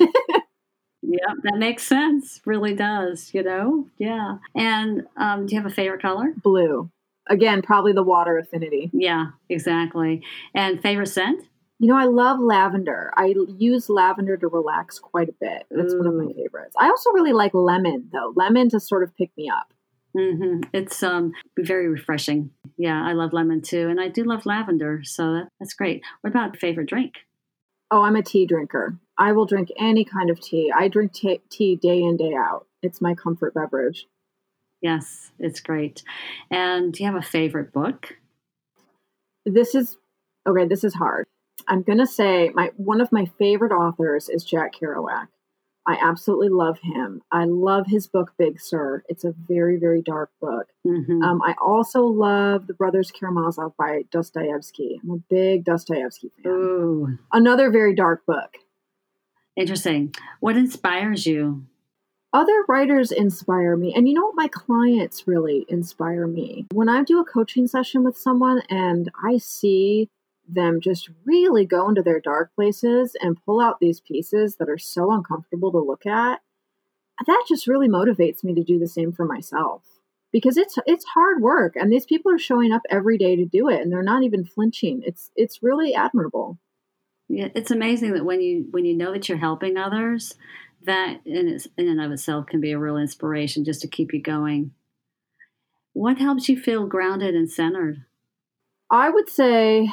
yeah, 1.03 1.35
that 1.43 1.59
makes 1.59 1.87
sense. 1.87 2.41
Really 2.47 2.75
does, 2.75 3.33
you 3.35 3.43
know? 3.43 3.87
Yeah. 3.99 4.39
And 4.57 5.07
um, 5.17 5.47
do 5.47 5.55
you 5.55 5.61
have 5.61 5.71
a 5.71 5.75
favorite 5.75 6.03
color? 6.03 6.33
Blue. 6.43 6.91
Again, 7.29 7.63
probably 7.63 7.93
the 7.93 8.03
water 8.03 8.39
affinity. 8.39 8.91
Yeah, 8.93 9.27
exactly. 9.49 10.23
And 10.55 10.81
favorite 10.81 11.07
scent? 11.07 11.45
You 11.79 11.89
know, 11.89 11.97
I 11.97 12.07
love 12.07 12.41
lavender. 12.41 13.13
I 13.17 13.35
use 13.57 13.89
lavender 13.89 14.37
to 14.37 14.49
relax 14.49 14.99
quite 14.99 15.29
a 15.29 15.35
bit. 15.41 15.67
That's 15.71 15.95
one 15.95 16.07
of 16.09 16.15
my 16.15 16.33
favorites. 16.33 16.75
I 16.79 16.89
also 16.89 17.11
really 17.13 17.33
like 17.33 17.55
lemon, 17.55 18.09
though. 18.13 18.33
Lemon 18.35 18.69
to 18.71 18.81
sort 18.81 19.05
of 19.05 19.15
pick 19.17 19.31
me 19.37 19.49
up. 19.49 19.73
hmm 20.17 20.61
It's 20.73 21.03
um 21.03 21.33
very 21.59 21.87
refreshing. 21.89 22.51
Yeah, 22.77 23.01
I 23.05 23.13
love 23.13 23.33
lemon 23.33 23.63
too, 23.63 23.89
and 23.89 24.01
I 24.01 24.09
do 24.09 24.25
love 24.25 24.45
lavender, 24.47 25.03
so 25.05 25.35
that, 25.35 25.49
that's 25.61 25.75
great. 25.75 26.03
What 26.23 26.31
about 26.31 26.57
favorite 26.57 26.89
drink? 26.89 27.15
Oh, 27.91 28.03
I'm 28.03 28.17
a 28.17 28.23
tea 28.23 28.45
drinker. 28.47 28.99
I 29.17 29.33
will 29.33 29.47
drink 29.47 29.69
any 29.79 30.05
kind 30.05 30.31
of 30.31 30.41
tea. 30.41 30.73
I 30.77 30.89
drink 30.89 31.13
ta 31.13 31.37
tea 31.51 31.77
day 31.77 32.03
in, 32.03 32.17
day 32.17 32.35
out. 32.35 32.67
It's 32.83 33.01
my 33.01 33.15
comfort 33.15 33.55
beverage. 33.55 34.07
Yes, 34.81 35.33
it's 35.39 35.61
great. 35.61 36.03
And 36.51 36.93
do 36.93 37.03
you 37.03 37.11
have 37.11 37.19
a 37.21 37.27
favorite 37.27 37.73
book? 37.73 38.17
This 39.45 39.75
is 39.75 39.97
okay, 40.47 40.67
this 40.67 40.85
is 40.85 40.95
hard. 40.95 41.27
I'm 41.67 41.83
going 41.83 41.99
to 41.99 42.07
say 42.07 42.51
my 42.55 42.71
one 42.77 43.01
of 43.01 43.11
my 43.13 43.27
favorite 43.39 43.73
authors 43.73 44.29
is 44.29 44.45
Jack 44.45 44.73
Kerouac. 44.81 45.29
I 45.87 45.97
absolutely 46.03 46.51
love 46.51 46.79
him. 46.81 47.23
I 47.33 47.45
love 47.47 47.87
his 47.87 48.07
book 48.07 48.33
Big 48.39 48.61
Sur. 48.61 49.03
It's 49.09 49.25
a 49.25 49.33
very 49.49 49.79
very 49.79 50.03
dark 50.03 50.31
book. 50.41 50.67
hmm 50.85 51.23
Um, 51.23 51.41
I 51.43 51.55
also 51.61 52.03
love 52.05 52.67
The 52.67 52.75
Brothers 52.75 53.11
Karamazov 53.11 53.73
by 53.79 54.03
Dostoevsky. 54.13 55.01
I'm 55.03 55.11
a 55.11 55.17
big 55.31 55.65
Dostoevsky 55.65 56.31
fan. 56.43 56.53
Ooh, 56.53 57.19
Another 57.33 57.71
very 57.71 57.95
dark 57.95 58.25
book. 58.27 58.55
interesting. 59.57 60.15
What 60.41 60.57
inspires 60.57 61.27
you? 61.27 61.67
Other 62.33 62.65
writers 62.69 63.11
inspire 63.11 63.77
me. 63.77 63.95
And 63.95 64.07
you 64.07 64.15
know 64.15 64.27
what? 64.27 64.37
My 64.37 64.49
clients 64.49 65.27
really 65.27 65.65
inspire 65.69 66.27
me. 66.27 66.67
When 66.73 66.89
I 66.89 67.03
do 67.03 67.21
a 67.21 67.25
coaching 67.25 67.67
session 67.67 68.05
with 68.05 68.19
someone 68.19 68.63
and 68.69 69.11
I 69.25 69.39
see 69.39 70.11
them 70.47 70.81
just 70.81 71.09
really 71.25 71.65
go 71.65 71.89
into 71.89 72.03
their 72.03 72.21
dark 72.21 72.55
places 72.55 73.17
and 73.21 73.43
pull 73.45 73.61
out 73.61 73.81
these 73.81 74.01
pieces 74.01 74.57
that 74.57 74.69
are 74.69 74.79
so 74.79 75.11
uncomfortable 75.11 75.73
to 75.73 75.79
look 75.79 76.05
at, 76.07 76.41
that 77.27 77.45
just 77.49 77.67
really 77.67 77.89
motivates 77.89 78.45
me 78.45 78.55
to 78.55 78.63
do 78.63 78.79
the 78.79 78.87
same 78.87 79.13
for 79.13 79.25
myself. 79.25 79.83
Because 80.31 80.59
it's 80.59 80.79
it's 80.87 81.07
hard 81.07 81.41
work 81.41 81.75
and 81.75 81.91
these 81.91 82.05
people 82.05 82.31
are 82.31 82.39
showing 82.39 82.71
up 82.71 82.83
every 82.91 83.17
day 83.17 83.35
to 83.37 83.47
do 83.47 83.69
it 83.71 83.81
and 83.81 83.91
they're 83.91 84.03
not 84.03 84.23
even 84.23 84.45
flinching. 84.45 85.03
It's 85.07 85.31
it's 85.35 85.63
really 85.63 85.95
admirable. 85.95 86.59
Yeah, 87.29 87.49
it's 87.55 87.71
amazing 87.71 88.13
that 88.13 88.27
when 88.27 88.43
you 88.43 88.67
when 88.71 88.85
you 88.85 88.95
know 88.95 89.13
that 89.13 89.29
you're 89.29 89.39
helping 89.39 89.79
others, 89.79 90.35
that 90.89 91.21
in, 91.25 91.49
its, 91.49 91.69
in 91.77 91.89
and 91.89 92.01
of 92.01 92.11
itself 92.11 92.47
can 92.47 92.61
be 92.61 92.73
a 92.73 92.79
real 92.79 92.97
inspiration 92.97 93.65
just 93.65 93.81
to 93.83 93.89
keep 93.89 94.13
you 94.13 94.21
going. 94.21 94.73
What 95.93 96.19
helps 96.19 96.49
you 96.49 96.61
feel 96.61 96.87
grounded 96.87 97.35
and 97.35 97.51
centered? 97.51 98.05
I 98.91 99.11
would 99.11 99.29
say 99.29 99.89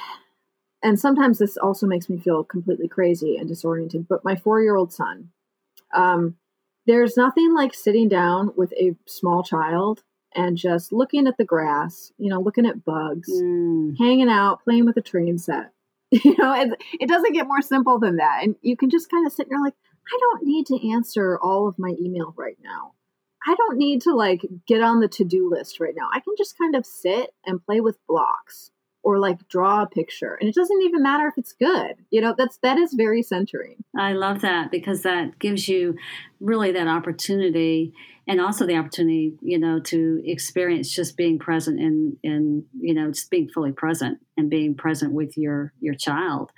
and 0.85 0.99
sometimes 0.99 1.39
this 1.39 1.57
also 1.57 1.87
makes 1.87 2.09
me 2.09 2.19
feel 2.19 2.43
completely 2.43 2.87
crazy 2.87 3.37
and 3.37 3.47
disoriented. 3.47 4.07
But 4.07 4.23
my 4.23 4.35
four 4.35 4.61
year 4.61 4.75
old 4.75 4.93
son, 4.93 5.31
um, 5.95 6.35
there's 6.85 7.17
nothing 7.17 7.55
like 7.55 7.73
sitting 7.73 8.07
down 8.07 8.51
with 8.55 8.71
a 8.73 8.95
small 9.07 9.41
child 9.41 10.03
and 10.35 10.55
just 10.55 10.93
looking 10.93 11.25
at 11.25 11.37
the 11.37 11.43
grass, 11.43 12.11
you 12.19 12.29
know, 12.29 12.39
looking 12.39 12.67
at 12.67 12.85
bugs, 12.85 13.31
mm. 13.31 13.97
hanging 13.97 14.29
out, 14.29 14.63
playing 14.63 14.85
with 14.85 14.95
a 14.97 15.01
train 15.01 15.39
set. 15.39 15.71
You 16.23 16.35
know, 16.37 16.53
it, 16.53 16.69
it 17.01 17.09
doesn't 17.09 17.33
get 17.33 17.47
more 17.47 17.63
simple 17.63 17.99
than 17.99 18.17
that. 18.17 18.43
And 18.43 18.55
you 18.61 18.77
can 18.77 18.91
just 18.91 19.09
kind 19.09 19.25
of 19.25 19.33
sit 19.33 19.47
and 19.47 19.51
you're 19.51 19.63
like, 19.63 19.73
I 20.13 20.17
don't 20.19 20.43
need 20.43 20.65
to 20.67 20.91
answer 20.91 21.39
all 21.41 21.67
of 21.67 21.79
my 21.79 21.93
email 21.99 22.33
right 22.37 22.57
now. 22.63 22.93
I 23.47 23.55
don't 23.55 23.77
need 23.77 24.01
to 24.03 24.13
like 24.13 24.41
get 24.67 24.81
on 24.81 24.99
the 24.99 25.07
to 25.09 25.23
do 25.23 25.49
list 25.49 25.79
right 25.79 25.93
now. 25.95 26.07
I 26.11 26.19
can 26.19 26.33
just 26.37 26.57
kind 26.57 26.75
of 26.75 26.85
sit 26.85 27.31
and 27.45 27.63
play 27.63 27.79
with 27.79 27.97
blocks 28.07 28.71
or 29.05 29.19
like 29.19 29.47
draw 29.47 29.83
a 29.83 29.87
picture 29.87 30.35
and 30.41 30.49
it 30.49 30.55
doesn't 30.55 30.81
even 30.81 31.03
matter 31.03 31.27
if 31.27 31.35
it's 31.37 31.53
good 31.53 31.93
you 32.09 32.19
know 32.19 32.33
that's 32.35 32.57
that 32.63 32.77
is 32.77 32.93
very 32.93 33.21
centering 33.21 33.75
i 33.95 34.13
love 34.13 34.41
that 34.41 34.71
because 34.71 35.03
that 35.03 35.37
gives 35.37 35.69
you 35.69 35.95
really 36.39 36.71
that 36.71 36.87
opportunity 36.87 37.93
and 38.27 38.41
also 38.41 38.65
the 38.65 38.75
opportunity 38.75 39.37
you 39.41 39.59
know 39.59 39.79
to 39.79 40.21
experience 40.25 40.91
just 40.91 41.15
being 41.15 41.37
present 41.37 41.79
and 41.79 42.17
and 42.23 42.63
you 42.79 42.93
know 42.93 43.11
just 43.11 43.29
being 43.29 43.47
fully 43.47 43.71
present 43.71 44.17
and 44.37 44.49
being 44.49 44.73
present 44.73 45.13
with 45.13 45.37
your 45.37 45.71
your 45.79 45.93
child 45.93 46.51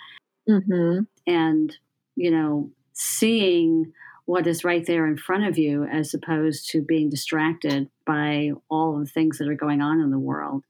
mm-hmm. 0.49 1.01
and 1.27 1.77
you 2.15 2.31
know 2.31 2.71
seeing 2.97 3.93
what 4.25 4.47
is 4.47 4.63
right 4.63 4.85
there 4.85 5.07
in 5.07 5.15
front 5.15 5.45
of 5.45 5.57
you 5.57 5.85
as 5.85 6.13
opposed 6.13 6.69
to 6.69 6.81
being 6.81 7.09
distracted 7.09 7.89
by 8.05 8.51
all 8.69 8.99
the 8.99 9.05
things 9.05 9.37
that 9.37 9.47
are 9.47 9.55
going 9.55 9.81
on 9.81 10.01
in 10.01 10.11
the 10.11 10.19
world. 10.19 10.63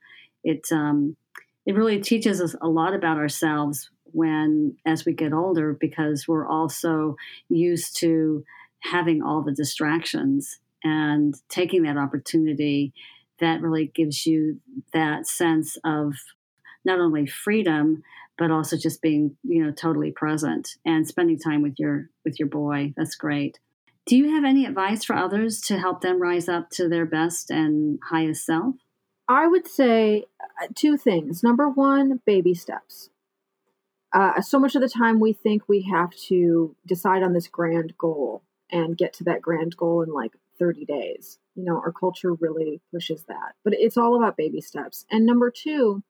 It 0.44 0.68
um 0.72 1.16
it 1.66 1.76
really 1.76 2.00
teaches 2.00 2.40
us 2.40 2.56
a 2.62 2.68
lot 2.68 2.94
about 2.94 3.18
ourselves 3.18 3.90
when 4.12 4.76
as 4.86 5.06
we 5.06 5.14
get 5.14 5.34
older 5.34 5.74
because 5.74 6.28
we're 6.28 6.48
also 6.48 7.16
used 7.50 7.98
to 7.98 8.44
having 8.80 9.24
all 9.24 9.42
the 9.42 9.52
distractions 9.52 10.60
and 10.84 11.34
taking 11.50 11.84
that 11.84 11.98
opportunity 11.98 12.94
that 13.40 13.62
really 13.62 13.92
gives 13.94 14.26
you 14.26 14.60
that 14.94 15.28
sense 15.28 15.78
of 15.84 16.14
not 16.86 17.00
only 17.00 17.26
freedom 17.26 18.04
but 18.38 18.52
also 18.52 18.78
just 18.78 19.02
being 19.02 19.36
you 19.44 19.64
know 19.64 19.72
totally 19.72 20.12
present 20.12 20.76
and 20.86 21.08
spending 21.08 21.40
time 21.40 21.62
with 21.62 21.76
your 21.78 22.10
with 22.26 22.40
your 22.40 22.48
boy 22.48 22.94
that's 22.96 23.16
great 23.16 23.60
do 24.06 24.16
you 24.16 24.30
have 24.30 24.46
any 24.46 24.66
advice 24.66 25.04
for 25.04 25.16
others 25.16 25.60
to 25.60 25.78
help 25.78 26.02
them 26.02 26.22
rise 26.22 26.48
up 26.48 26.70
to 26.70 26.88
their 26.88 27.06
best 27.06 27.50
and 27.50 28.00
highest 28.10 28.46
self 28.46 28.76
I 29.28 29.48
would 29.48 29.68
say 29.68 30.26
uh, 30.40 30.68
two 30.74 30.98
things. 30.98 31.44
Number 31.44 31.70
one, 31.70 32.22
baby 32.26 32.54
steps. 32.54 33.10
Uh, 34.14 34.42
so 34.42 34.58
much 34.58 34.76
of 34.76 34.82
the 34.82 34.90
time, 34.90 35.20
we 35.20 35.34
think 35.34 35.68
we 35.68 35.82
have 35.92 36.12
to 36.28 36.76
decide 36.86 37.24
on 37.24 37.34
this 37.34 37.48
grand 37.48 37.98
goal 37.98 38.42
and 38.72 38.98
get 38.98 39.14
to 39.14 39.24
that 39.26 39.42
grand 39.42 39.76
goal 39.76 40.02
in 40.02 40.10
like 40.10 40.32
30 40.60 40.86
days. 40.86 41.40
You 41.56 41.66
know, 41.66 41.76
our 41.76 41.92
culture 41.92 42.34
really 42.34 42.82
pushes 42.92 43.24
that, 43.24 43.56
but 43.64 43.74
it's 43.74 43.98
all 43.98 44.16
about 44.16 44.38
baby 44.38 44.62
steps. 44.62 45.06
And 45.12 45.26
number 45.26 45.52
two 45.52 46.04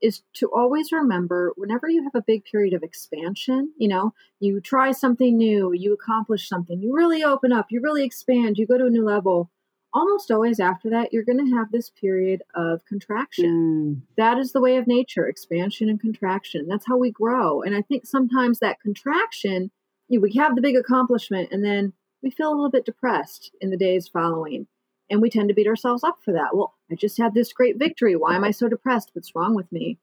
is 0.00 0.22
to 0.34 0.48
always 0.54 0.92
remember 0.92 1.52
whenever 1.56 1.88
you 1.88 2.02
have 2.04 2.14
a 2.14 2.24
big 2.26 2.44
period 2.44 2.74
of 2.74 2.82
expansion, 2.82 3.72
you 3.76 3.88
know, 3.88 4.12
you 4.40 4.60
try 4.60 4.92
something 4.92 5.36
new, 5.36 5.72
you 5.72 5.92
accomplish 5.92 6.48
something, 6.48 6.80
you 6.80 6.94
really 6.94 7.22
open 7.22 7.52
up, 7.52 7.66
you 7.70 7.80
really 7.80 8.04
expand, 8.04 8.58
you 8.58 8.66
go 8.66 8.78
to 8.78 8.86
a 8.86 8.90
new 8.90 9.04
level 9.04 9.50
almost 9.92 10.30
always 10.30 10.60
after 10.60 10.90
that, 10.90 11.12
you're 11.12 11.24
going 11.24 11.44
to 11.44 11.56
have 11.56 11.70
this 11.70 11.90
period 11.90 12.42
of 12.54 12.84
contraction. 12.84 13.96
Mm. 13.96 14.00
That 14.16 14.38
is 14.38 14.52
the 14.52 14.60
way 14.60 14.76
of 14.76 14.86
nature 14.86 15.26
expansion 15.26 15.88
and 15.88 16.00
contraction. 16.00 16.66
That's 16.68 16.86
how 16.86 16.96
we 16.96 17.10
grow. 17.10 17.62
And 17.62 17.74
I 17.74 17.82
think 17.82 18.06
sometimes 18.06 18.58
that 18.58 18.80
contraction, 18.80 19.70
you 20.08 20.18
know, 20.18 20.22
we 20.22 20.34
have 20.34 20.54
the 20.54 20.62
big 20.62 20.76
accomplishment 20.76 21.50
and 21.52 21.64
then 21.64 21.92
we 22.22 22.30
feel 22.30 22.48
a 22.48 22.54
little 22.54 22.70
bit 22.70 22.84
depressed 22.84 23.50
in 23.60 23.70
the 23.70 23.76
days 23.76 24.08
following. 24.08 24.66
And 25.10 25.22
we 25.22 25.30
tend 25.30 25.48
to 25.48 25.54
beat 25.54 25.66
ourselves 25.66 26.04
up 26.04 26.18
for 26.24 26.32
that. 26.32 26.54
Well, 26.54 26.74
I 26.90 26.94
just 26.94 27.18
had 27.18 27.34
this 27.34 27.52
great 27.52 27.78
victory. 27.78 28.14
Why 28.14 28.36
am 28.36 28.44
I 28.44 28.50
so 28.50 28.68
depressed? 28.68 29.10
What's 29.14 29.34
wrong 29.34 29.54
with 29.54 29.70
me? 29.72 29.98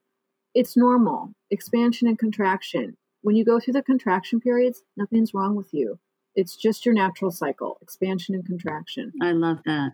It's 0.53 0.77
normal. 0.77 1.33
Expansion 1.51 2.07
and 2.07 2.17
contraction. 2.17 2.97
When 3.21 3.35
you 3.35 3.43
go 3.43 3.59
through 3.59 3.73
the 3.73 3.83
contraction 3.83 4.39
periods, 4.39 4.83
nothing's 4.95 5.33
wrong 5.33 5.55
with 5.55 5.73
you. 5.73 5.99
It's 6.35 6.55
just 6.55 6.85
your 6.85 6.93
natural 6.93 7.31
cycle, 7.31 7.77
expansion 7.81 8.35
and 8.35 8.45
contraction. 8.45 9.13
I 9.21 9.31
love 9.31 9.59
that. 9.65 9.93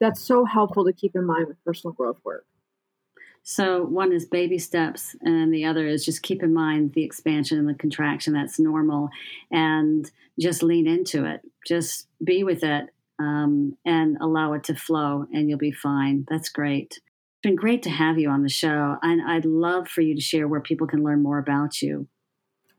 That's 0.00 0.20
so 0.20 0.44
helpful 0.44 0.84
to 0.84 0.92
keep 0.92 1.14
in 1.14 1.24
mind 1.24 1.46
with 1.48 1.62
personal 1.64 1.94
growth 1.94 2.18
work. 2.24 2.44
So, 3.42 3.84
one 3.84 4.12
is 4.12 4.26
baby 4.26 4.58
steps, 4.58 5.14
and 5.20 5.54
the 5.54 5.64
other 5.64 5.86
is 5.86 6.04
just 6.04 6.22
keep 6.22 6.42
in 6.42 6.52
mind 6.52 6.94
the 6.94 7.04
expansion 7.04 7.58
and 7.58 7.68
the 7.68 7.74
contraction. 7.74 8.32
That's 8.32 8.58
normal, 8.58 9.08
and 9.52 10.10
just 10.38 10.64
lean 10.64 10.88
into 10.88 11.24
it. 11.24 11.42
Just 11.64 12.08
be 12.24 12.42
with 12.42 12.64
it 12.64 12.90
um, 13.18 13.76
and 13.84 14.16
allow 14.20 14.52
it 14.52 14.64
to 14.64 14.74
flow, 14.74 15.26
and 15.32 15.48
you'll 15.48 15.58
be 15.58 15.72
fine. 15.72 16.26
That's 16.28 16.48
great. 16.48 16.92
It's 16.92 17.42
been 17.42 17.56
great 17.56 17.82
to 17.84 17.90
have 17.90 18.18
you 18.18 18.28
on 18.30 18.42
the 18.42 18.48
show, 18.48 18.96
and 19.02 19.22
I'd 19.22 19.44
love 19.44 19.88
for 19.88 20.00
you 20.00 20.14
to 20.14 20.20
share 20.20 20.48
where 20.48 20.60
people 20.60 20.86
can 20.86 21.02
learn 21.02 21.22
more 21.22 21.38
about 21.38 21.82
you. 21.82 22.08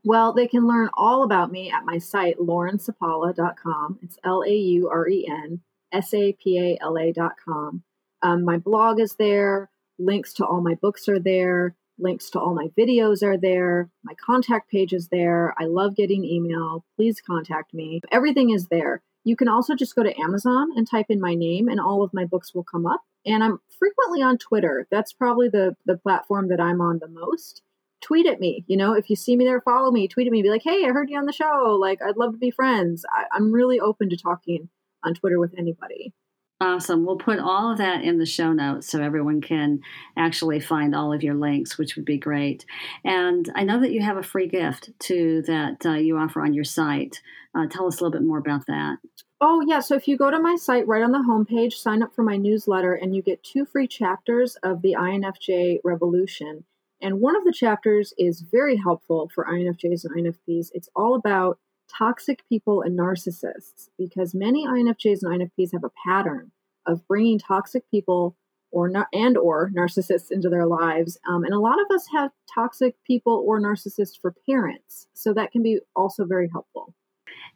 Well, 0.04 0.32
they 0.32 0.46
can 0.46 0.66
learn 0.66 0.90
all 0.94 1.22
about 1.22 1.50
me 1.50 1.70
at 1.70 1.84
my 1.84 1.98
site, 1.98 2.38
laurensapala.com. 2.38 3.98
It's 4.02 4.18
L 4.24 4.42
A 4.42 4.54
U 4.54 4.88
R 4.88 5.08
E 5.08 5.28
N 5.28 5.60
S 5.92 6.14
A 6.14 6.32
P 6.32 6.58
A 6.58 6.78
L 6.82 6.96
A.com. 6.96 7.82
Um, 8.22 8.44
my 8.44 8.58
blog 8.58 9.00
is 9.00 9.16
there. 9.16 9.70
Links 9.98 10.32
to 10.34 10.46
all 10.46 10.60
my 10.60 10.74
books 10.74 11.08
are 11.08 11.18
there. 11.18 11.74
Links 11.98 12.30
to 12.30 12.40
all 12.40 12.54
my 12.54 12.68
videos 12.78 13.24
are 13.24 13.36
there. 13.36 13.90
My 14.04 14.14
contact 14.14 14.70
page 14.70 14.92
is 14.92 15.08
there. 15.08 15.54
I 15.58 15.64
love 15.64 15.96
getting 15.96 16.24
email. 16.24 16.84
Please 16.96 17.20
contact 17.20 17.74
me. 17.74 18.00
Everything 18.12 18.50
is 18.50 18.68
there. 18.68 19.02
You 19.28 19.36
can 19.36 19.46
also 19.46 19.74
just 19.74 19.94
go 19.94 20.02
to 20.02 20.18
Amazon 20.18 20.70
and 20.74 20.88
type 20.88 21.06
in 21.10 21.20
my 21.20 21.34
name, 21.34 21.68
and 21.68 21.78
all 21.78 22.02
of 22.02 22.14
my 22.14 22.24
books 22.24 22.54
will 22.54 22.64
come 22.64 22.86
up. 22.86 23.02
And 23.26 23.44
I'm 23.44 23.60
frequently 23.78 24.22
on 24.22 24.38
Twitter. 24.38 24.86
That's 24.90 25.12
probably 25.12 25.50
the, 25.50 25.76
the 25.84 25.98
platform 25.98 26.48
that 26.48 26.60
I'm 26.60 26.80
on 26.80 26.98
the 26.98 27.08
most 27.08 27.60
tweet 28.00 28.26
at 28.26 28.40
me. 28.40 28.64
You 28.68 28.78
know, 28.78 28.94
if 28.94 29.10
you 29.10 29.16
see 29.16 29.36
me 29.36 29.44
there, 29.44 29.60
follow 29.60 29.90
me, 29.90 30.08
tweet 30.08 30.26
at 30.26 30.32
me, 30.32 30.40
be 30.40 30.48
like, 30.48 30.62
hey, 30.64 30.86
I 30.86 30.92
heard 30.92 31.10
you 31.10 31.18
on 31.18 31.26
the 31.26 31.32
show. 31.34 31.76
Like, 31.78 32.00
I'd 32.00 32.16
love 32.16 32.32
to 32.32 32.38
be 32.38 32.50
friends. 32.50 33.04
I, 33.12 33.24
I'm 33.30 33.52
really 33.52 33.78
open 33.78 34.08
to 34.08 34.16
talking 34.16 34.70
on 35.04 35.12
Twitter 35.12 35.38
with 35.38 35.52
anybody. 35.58 36.14
Awesome. 36.60 37.06
We'll 37.06 37.16
put 37.16 37.38
all 37.38 37.70
of 37.70 37.78
that 37.78 38.02
in 38.02 38.18
the 38.18 38.26
show 38.26 38.52
notes 38.52 38.88
so 38.88 39.00
everyone 39.00 39.40
can 39.40 39.80
actually 40.16 40.58
find 40.58 40.92
all 40.92 41.12
of 41.12 41.22
your 41.22 41.36
links, 41.36 41.78
which 41.78 41.94
would 41.94 42.04
be 42.04 42.18
great. 42.18 42.66
And 43.04 43.48
I 43.54 43.62
know 43.62 43.80
that 43.80 43.92
you 43.92 44.02
have 44.02 44.16
a 44.16 44.24
free 44.24 44.48
gift 44.48 44.90
too 44.98 45.42
that 45.42 45.86
uh, 45.86 45.92
you 45.92 46.18
offer 46.18 46.42
on 46.42 46.54
your 46.54 46.64
site. 46.64 47.22
Uh, 47.54 47.66
tell 47.68 47.86
us 47.86 48.00
a 48.00 48.02
little 48.02 48.18
bit 48.18 48.26
more 48.26 48.38
about 48.38 48.66
that. 48.66 48.98
Oh, 49.40 49.62
yeah. 49.64 49.78
So 49.78 49.94
if 49.94 50.08
you 50.08 50.16
go 50.16 50.32
to 50.32 50.40
my 50.40 50.56
site 50.56 50.88
right 50.88 51.02
on 51.02 51.12
the 51.12 51.18
homepage, 51.18 51.74
sign 51.74 52.02
up 52.02 52.12
for 52.12 52.24
my 52.24 52.36
newsletter, 52.36 52.92
and 52.92 53.14
you 53.14 53.22
get 53.22 53.44
two 53.44 53.64
free 53.64 53.86
chapters 53.86 54.56
of 54.64 54.82
the 54.82 54.96
INFJ 54.98 55.78
Revolution. 55.84 56.64
And 57.00 57.20
one 57.20 57.36
of 57.36 57.44
the 57.44 57.52
chapters 57.52 58.12
is 58.18 58.40
very 58.40 58.76
helpful 58.76 59.30
for 59.32 59.44
INFJs 59.44 60.04
and 60.04 60.26
INFPs. 60.26 60.70
It's 60.74 60.88
all 60.96 61.14
about 61.14 61.60
toxic 61.96 62.46
people 62.48 62.82
and 62.82 62.98
narcissists 62.98 63.88
because 63.98 64.34
many 64.34 64.66
INFJs 64.66 65.22
and 65.22 65.50
INFPs 65.50 65.72
have 65.72 65.84
a 65.84 65.92
pattern 66.06 66.52
of 66.86 67.06
bringing 67.06 67.38
toxic 67.38 67.88
people 67.90 68.36
or 68.70 68.90
and 69.12 69.36
or 69.38 69.70
narcissists 69.70 70.30
into 70.30 70.48
their 70.48 70.66
lives. 70.66 71.18
Um, 71.28 71.44
and 71.44 71.54
a 71.54 71.58
lot 71.58 71.80
of 71.80 71.94
us 71.94 72.06
have 72.12 72.30
toxic 72.52 72.96
people 73.06 73.42
or 73.46 73.60
narcissists 73.60 74.20
for 74.20 74.34
parents. 74.48 75.08
So 75.14 75.32
that 75.34 75.52
can 75.52 75.62
be 75.62 75.80
also 75.96 76.24
very 76.24 76.48
helpful. 76.52 76.94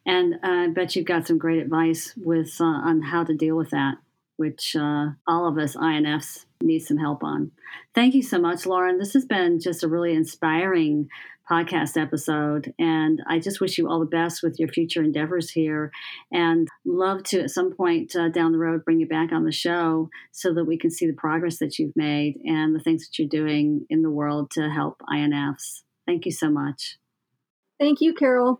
And 0.05 0.35
uh, 0.35 0.37
I 0.43 0.67
bet 0.67 0.95
you've 0.95 1.05
got 1.05 1.27
some 1.27 1.37
great 1.37 1.61
advice 1.61 2.13
with 2.17 2.59
uh, 2.59 2.65
on 2.65 3.01
how 3.01 3.23
to 3.23 3.35
deal 3.35 3.55
with 3.55 3.69
that 3.69 3.95
which 4.43 4.75
uh, 4.75 5.05
all 5.25 5.47
of 5.47 5.57
us 5.57 5.73
INFs 5.73 6.43
need 6.61 6.81
some 6.81 6.97
help 6.97 7.23
on. 7.23 7.49
Thank 7.95 8.13
you 8.13 8.21
so 8.21 8.37
much, 8.37 8.65
Lauren. 8.65 8.99
This 8.99 9.13
has 9.13 9.23
been 9.23 9.61
just 9.61 9.85
a 9.85 9.87
really 9.87 10.13
inspiring 10.13 11.07
podcast 11.49 11.95
episode, 11.95 12.73
and 12.77 13.23
I 13.25 13.39
just 13.39 13.61
wish 13.61 13.77
you 13.77 13.87
all 13.87 14.01
the 14.01 14.05
best 14.05 14.43
with 14.43 14.59
your 14.59 14.67
future 14.67 15.01
endeavors 15.01 15.49
here. 15.49 15.91
And 16.29 16.67
love 16.85 17.23
to 17.23 17.43
at 17.43 17.51
some 17.51 17.73
point 17.73 18.17
uh, 18.17 18.27
down 18.27 18.51
the 18.51 18.57
road 18.57 18.83
bring 18.83 18.99
you 18.99 19.07
back 19.07 19.31
on 19.31 19.45
the 19.45 19.51
show 19.53 20.09
so 20.33 20.53
that 20.53 20.65
we 20.65 20.77
can 20.77 20.91
see 20.91 21.07
the 21.07 21.13
progress 21.13 21.59
that 21.59 21.79
you've 21.79 21.95
made 21.95 22.35
and 22.43 22.75
the 22.75 22.83
things 22.83 23.07
that 23.07 23.17
you're 23.17 23.29
doing 23.29 23.85
in 23.89 24.01
the 24.01 24.11
world 24.11 24.51
to 24.51 24.69
help 24.69 25.01
INFs. 25.09 25.83
Thank 26.05 26.25
you 26.25 26.33
so 26.33 26.49
much. 26.49 26.97
Thank 27.79 28.01
you, 28.01 28.13
Carol. 28.13 28.59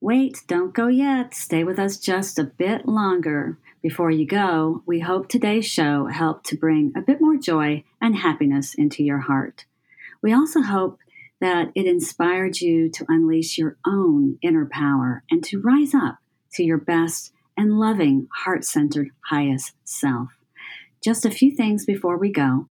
Wait, 0.00 0.42
don't 0.46 0.74
go 0.74 0.86
yet. 0.86 1.34
Stay 1.34 1.64
with 1.64 1.78
us 1.78 1.96
just 1.96 2.38
a 2.38 2.44
bit 2.44 2.86
longer. 2.86 3.58
Before 3.82 4.12
you 4.12 4.26
go, 4.26 4.82
we 4.86 5.00
hope 5.00 5.28
today's 5.28 5.66
show 5.66 6.06
helped 6.06 6.46
to 6.46 6.56
bring 6.56 6.92
a 6.96 7.00
bit 7.00 7.20
more 7.20 7.36
joy 7.36 7.82
and 8.00 8.16
happiness 8.16 8.74
into 8.74 9.02
your 9.02 9.18
heart. 9.18 9.64
We 10.22 10.32
also 10.32 10.62
hope 10.62 11.00
that 11.40 11.72
it 11.74 11.86
inspired 11.86 12.60
you 12.60 12.88
to 12.90 13.06
unleash 13.08 13.58
your 13.58 13.76
own 13.84 14.38
inner 14.40 14.66
power 14.70 15.24
and 15.32 15.42
to 15.44 15.60
rise 15.60 15.94
up 15.94 16.18
to 16.52 16.62
your 16.62 16.78
best 16.78 17.32
and 17.56 17.78
loving, 17.80 18.28
heart 18.44 18.64
centered, 18.64 19.10
highest 19.30 19.72
self. 19.82 20.28
Just 21.02 21.26
a 21.26 21.30
few 21.30 21.50
things 21.50 21.84
before 21.84 22.16
we 22.16 22.30
go. 22.30 22.68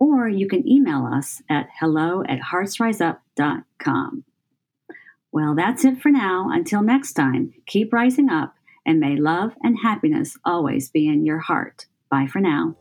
or 0.00 0.28
you 0.28 0.48
can 0.48 0.68
email 0.68 1.06
us 1.06 1.42
at 1.48 1.68
hello 1.78 2.24
at 2.24 2.40
heartsriseup.com. 2.40 4.24
Well, 5.30 5.54
that's 5.54 5.84
it 5.84 6.02
for 6.02 6.10
now. 6.10 6.48
Until 6.50 6.82
next 6.82 7.12
time, 7.12 7.54
keep 7.66 7.92
rising 7.92 8.28
up 8.28 8.56
and 8.84 8.98
may 8.98 9.14
love 9.14 9.52
and 9.62 9.78
happiness 9.80 10.36
always 10.44 10.90
be 10.90 11.06
in 11.06 11.24
your 11.24 11.38
heart. 11.38 11.86
Bye 12.10 12.26
for 12.26 12.40
now. 12.40 12.74